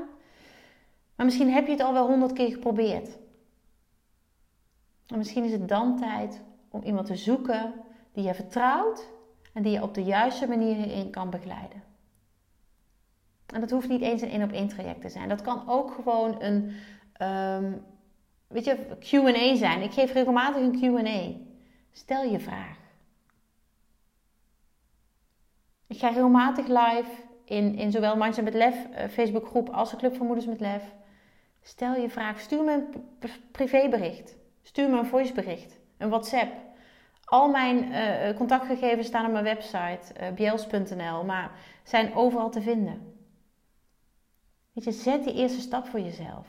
Maar 1.16 1.26
misschien 1.26 1.52
heb 1.52 1.66
je 1.66 1.72
het 1.72 1.82
al 1.82 1.94
wel 1.94 2.08
honderd 2.08 2.34
keer 2.34 2.52
geprobeerd. 2.52 3.18
En 5.08 5.18
misschien 5.18 5.44
is 5.44 5.52
het 5.52 5.68
dan 5.68 5.98
tijd 6.00 6.42
om 6.70 6.82
iemand 6.82 7.06
te 7.06 7.16
zoeken 7.16 7.74
die 8.12 8.24
je 8.24 8.34
vertrouwt 8.34 9.10
en 9.54 9.64
die 9.64 9.72
je 9.72 9.82
op 9.82 9.94
de 9.94 10.04
juiste 10.04 10.48
manier 10.48 10.76
hierin 10.76 11.10
kan 11.10 11.30
begeleiden. 11.30 11.84
En 13.46 13.60
dat 13.60 13.72
hoeft 13.72 13.90
niet 13.90 14.02
eens 14.02 14.22
een 14.22 14.30
één 14.30 14.44
op 14.44 14.52
één 14.52 14.68
traject 14.68 15.02
te 15.02 15.10
zijn. 15.10 15.30
Dat 15.30 15.42
kan 15.42 15.70
ook 15.70 15.92
gewoon 15.92 16.42
een 16.42 16.72
um, 17.22 17.84
weet 18.48 18.66
je, 18.66 18.78
QA 19.00 19.56
zijn. 19.56 19.82
Ik 19.82 19.92
geef 19.92 20.14
regelmatig 20.14 20.62
een 20.62 20.80
QA. 20.82 21.46
Stel 21.92 22.24
je 22.24 22.40
vraag. 22.40 22.83
Ik 25.94 26.00
ga 26.00 26.08
regelmatig 26.08 26.68
live 26.68 27.12
in, 27.46 27.76
in 27.76 27.92
zowel 27.92 28.16
Mindset 28.18 28.44
met 28.44 28.54
Lef 28.54 28.86
uh, 28.86 29.08
Facebookgroep 29.08 29.70
als 29.70 29.92
de 29.92 29.98
Club 29.98 30.16
van 30.16 30.26
Moeders 30.26 30.48
met 30.48 30.60
Lef. 30.60 30.84
Stel 31.62 31.96
je 31.96 32.10
vraag. 32.10 32.40
Stuur 32.40 32.64
me 32.64 32.74
een 32.74 33.30
privébericht. 33.52 34.38
Stuur 34.62 34.90
me 34.90 34.98
een 34.98 35.06
voicebericht. 35.06 35.80
Een 35.98 36.10
WhatsApp. 36.10 36.54
Al 37.24 37.50
mijn 37.50 37.92
uh, 37.92 38.36
contactgegevens 38.38 39.08
staan 39.08 39.26
op 39.26 39.32
mijn 39.32 39.44
website, 39.44 40.22
uh, 40.22 40.32
bjels.nl, 40.32 41.24
maar 41.24 41.52
zijn 41.84 42.16
overal 42.16 42.50
te 42.50 42.62
vinden. 42.62 43.18
Weet 44.72 44.84
je, 44.84 44.92
zet 44.92 45.24
die 45.24 45.34
eerste 45.34 45.62
stap 45.62 45.88
voor 45.88 46.00
jezelf. 46.00 46.48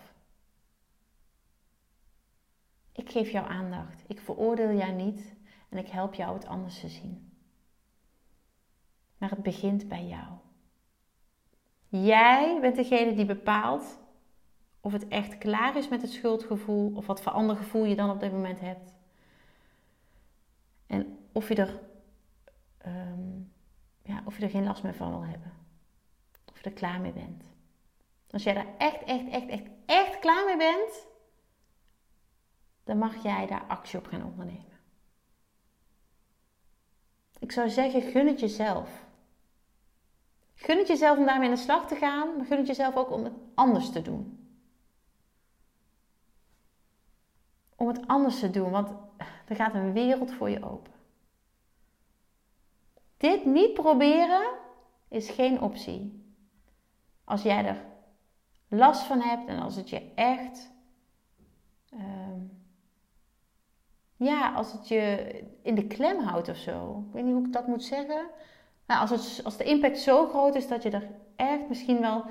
Ik 2.93 3.11
geef 3.11 3.31
jou 3.31 3.49
aandacht. 3.49 4.05
Ik 4.07 4.21
veroordeel 4.21 4.73
jou 4.73 4.93
niet 4.93 5.35
en 5.71 5.79
ik 5.79 5.89
help 5.89 6.15
jou 6.15 6.35
het 6.35 6.47
anders 6.47 6.81
te 6.81 6.89
zien. 6.89 7.34
Maar 9.25 9.33
het 9.33 9.43
begint 9.43 9.89
bij 9.89 10.07
jou. 10.07 10.27
Jij 11.89 12.59
bent 12.61 12.77
degene 12.77 13.15
die 13.15 13.25
bepaalt 13.25 13.99
of 14.81 14.93
het 14.93 15.09
echt 15.09 15.39
klaar 15.39 15.77
is 15.77 15.89
met 15.89 16.03
het 16.03 16.11
schuldgevoel 16.11 16.93
of 16.95 17.07
wat 17.07 17.23
voor 17.23 17.33
ander 17.33 17.57
gevoel 17.57 17.85
je 17.85 17.97
dan 17.97 18.11
op 18.11 18.21
dit 18.21 18.33
moment 18.33 18.61
hebt. 18.61 18.95
En 20.87 21.19
of 21.33 21.49
je 21.49 21.55
er, 21.55 21.81
ehm, 22.79 23.41
ja, 24.03 24.23
of 24.25 24.37
je 24.37 24.43
er 24.43 24.51
geen 24.51 24.65
last 24.65 24.83
meer 24.83 24.95
van 24.95 25.11
wil 25.11 25.25
hebben. 25.25 25.53
Of 26.53 26.59
je 26.59 26.65
er 26.65 26.77
klaar 26.77 27.01
mee 27.01 27.13
bent. 27.13 27.45
Als 28.31 28.43
jij 28.43 28.57
er 28.57 28.67
echt, 28.79 29.03
echt, 29.03 29.29
echt, 29.29 29.49
echt, 29.49 29.67
echt 29.87 30.19
klaar 30.19 30.45
mee 30.45 30.57
bent, 30.57 31.07
dan 32.85 32.99
mag 32.99 33.23
jij 33.23 33.47
daar 33.47 33.65
actie 33.69 33.99
op 33.99 34.07
gaan 34.07 34.25
ondernemen. 34.25 34.79
Ik 37.39 37.53
zou 37.53 37.69
zeggen, 37.69 38.03
gun 38.03 38.27
het 38.27 38.41
jezelf. 38.41 39.13
Gun 40.65 40.79
het 40.79 40.89
jezelf 40.89 41.19
om 41.19 41.25
daarmee 41.25 41.49
aan 41.49 41.55
de 41.55 41.61
slag 41.61 41.87
te 41.87 41.97
gaan, 41.97 42.37
maar 42.37 42.47
gun 42.47 42.59
het 42.59 42.67
jezelf 42.67 42.97
ook 42.97 43.11
om 43.11 43.25
het 43.25 43.33
anders 43.55 43.91
te 43.91 44.03
doen. 44.03 44.49
Om 47.77 47.89
het 47.89 48.07
anders 48.07 48.39
te 48.39 48.51
doen, 48.51 48.71
want 48.71 48.91
er 49.49 49.57
gaat 49.57 49.75
een 49.75 49.93
wereld 49.93 50.33
voor 50.33 50.51
je 50.51 50.65
open. 50.65 50.93
Dit 53.17 53.45
niet 53.45 53.75
proberen 53.75 54.53
is 55.09 55.31
geen 55.31 55.61
optie. 55.61 56.25
Als 57.25 57.43
jij 57.43 57.65
er 57.65 57.85
last 58.69 59.03
van 59.03 59.21
hebt 59.21 59.49
en 59.49 59.59
als 59.59 59.77
het 59.77 59.91
je 59.91 60.13
echt 60.15 60.71
ehm, 61.91 62.41
ja, 64.17 64.53
als 64.55 64.73
het 64.73 64.89
je 64.89 65.29
in 65.63 65.75
de 65.75 65.87
klem 65.87 66.21
houdt 66.21 66.49
of 66.49 66.57
zo. 66.57 67.05
Ik 67.07 67.13
weet 67.13 67.25
niet 67.25 67.35
hoe 67.35 67.47
ik 67.47 67.53
dat 67.53 67.67
moet 67.67 67.85
zeggen. 67.85 68.31
Nou, 68.87 69.01
als, 69.01 69.11
het, 69.11 69.45
als 69.45 69.57
de 69.57 69.65
impact 69.65 69.99
zo 69.99 70.29
groot 70.29 70.55
is 70.55 70.69
dat 70.69 70.83
je 70.83 70.91
er 70.91 71.11
echt 71.37 71.69
misschien 71.69 72.01
wel 72.01 72.25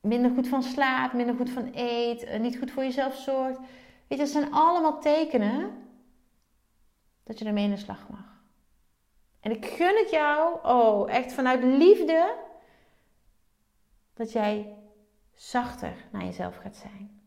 minder 0.00 0.30
goed 0.30 0.48
van 0.48 0.62
slaapt, 0.62 1.12
minder 1.12 1.34
goed 1.34 1.50
van 1.50 1.70
eet, 1.74 2.24
eh, 2.24 2.40
niet 2.40 2.58
goed 2.58 2.70
voor 2.70 2.82
jezelf 2.82 3.14
zorgt. 3.14 3.58
Weet 3.58 4.18
je, 4.18 4.24
dat 4.24 4.28
zijn 4.28 4.52
allemaal 4.52 5.00
tekenen 5.00 5.70
dat 7.24 7.38
je 7.38 7.44
ermee 7.44 7.64
in 7.64 7.70
de 7.70 7.76
slag 7.76 8.08
mag. 8.08 8.34
En 9.40 9.50
ik 9.50 9.66
gun 9.66 9.96
het 9.96 10.10
jou, 10.10 10.58
oh, 10.62 11.10
echt 11.10 11.32
vanuit 11.32 11.62
liefde, 11.62 12.34
dat 14.14 14.32
jij 14.32 14.76
zachter 15.34 15.94
naar 16.12 16.24
jezelf 16.24 16.56
gaat 16.56 16.76
zijn. 16.76 17.20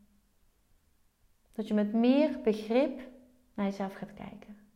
Dat 1.53 1.67
je 1.67 1.73
met 1.73 1.93
meer 1.93 2.41
begrip 2.41 3.01
naar 3.53 3.65
jezelf 3.65 3.93
gaat 3.93 4.13
kijken. 4.13 4.68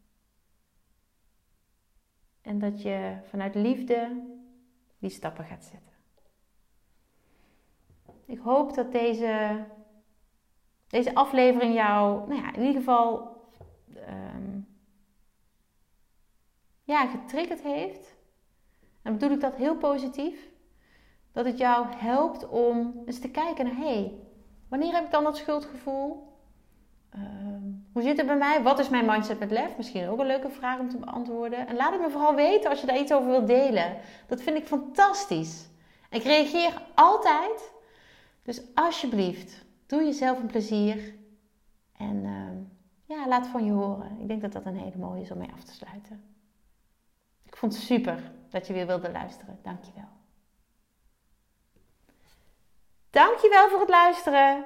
En 2.43 2.60
dat 2.60 2.82
je 2.82 3.17
vanuit 3.23 3.56
liefde 3.56 4.21
die 4.99 5.10
stappen 5.10 5.45
gaat 5.45 5.63
zetten. 5.63 5.93
Ik 8.25 8.39
hoop 8.39 8.73
dat 8.73 8.91
deze, 8.91 9.65
deze 10.88 11.15
aflevering 11.15 11.73
jou, 11.73 12.27
nou 12.27 12.41
ja, 12.41 12.53
in 12.53 12.62
ieder 12.62 12.75
geval 12.75 13.38
um, 14.10 14.67
ja, 16.84 17.08
getriggerd 17.08 17.62
heeft. 17.62 18.15
En 19.01 19.13
bedoel 19.13 19.32
ik 19.32 19.41
dat 19.41 19.56
heel 19.56 19.77
positief. 19.77 20.51
Dat 21.32 21.45
het 21.45 21.58
jou 21.58 21.86
helpt 21.95 22.47
om 22.47 23.01
eens 23.06 23.19
te 23.19 23.32
kijken 23.32 23.65
naar, 23.65 23.75
hé, 23.75 23.99
hey, 23.99 24.19
wanneer 24.69 24.93
heb 24.93 25.06
ik 25.06 25.12
dan 25.12 25.23
dat 25.23 25.38
schuldgevoel? 25.38 26.33
Ehm, 27.13 27.62
hoe 27.91 28.02
zit 28.02 28.17
het 28.17 28.26
bij 28.26 28.38
mij? 28.38 28.62
Wat 28.62 28.80
is 28.80 28.89
mijn 28.89 29.06
mindset 29.06 29.39
met 29.39 29.52
lef? 29.52 29.78
Misschien 29.78 30.08
ook 30.08 30.19
een 30.19 30.26
leuke 30.26 30.49
vraag 30.49 30.80
om 30.80 30.89
te 30.89 30.97
beantwoorden. 30.97 31.67
En 31.67 31.76
laat 31.76 31.91
het 31.91 32.02
me 32.02 32.10
vooral 32.10 32.36
weten 32.36 32.69
als 32.69 32.82
je 32.82 32.88
daar 32.88 32.99
iets 32.99 33.13
over 33.13 33.30
wilt 33.30 33.47
delen. 33.47 33.97
Dat 34.28 34.41
vind 34.41 34.58
ik 34.58 34.67
fantastisch. 34.67 35.67
Ik 36.10 36.23
reageer 36.23 36.82
altijd. 36.95 37.71
Dus 38.43 38.62
alsjeblieft, 38.73 39.65
doe 39.86 40.04
jezelf 40.04 40.39
een 40.39 40.47
plezier. 40.47 41.15
En 41.97 42.15
uh, 42.23 43.17
ja, 43.17 43.28
laat 43.28 43.47
van 43.47 43.65
je 43.65 43.71
horen. 43.71 44.19
Ik 44.19 44.28
denk 44.28 44.41
dat 44.41 44.54
dat 44.54 44.65
een 44.65 44.78
hele 44.78 44.97
mooie 44.97 45.21
is 45.21 45.32
om 45.32 45.38
mee 45.38 45.52
af 45.54 45.63
te 45.63 45.73
sluiten. 45.73 46.23
Ik 47.45 47.56
vond 47.56 47.73
het 47.73 47.84
super 47.84 48.32
dat 48.49 48.67
je 48.67 48.73
weer 48.73 48.88
wilde 48.88 49.12
luisteren. 49.12 49.60
Dankjewel. 49.62 50.10
Dankjewel 53.10 53.69
voor 53.69 53.80
het 53.80 53.89
luisteren. 53.89 54.65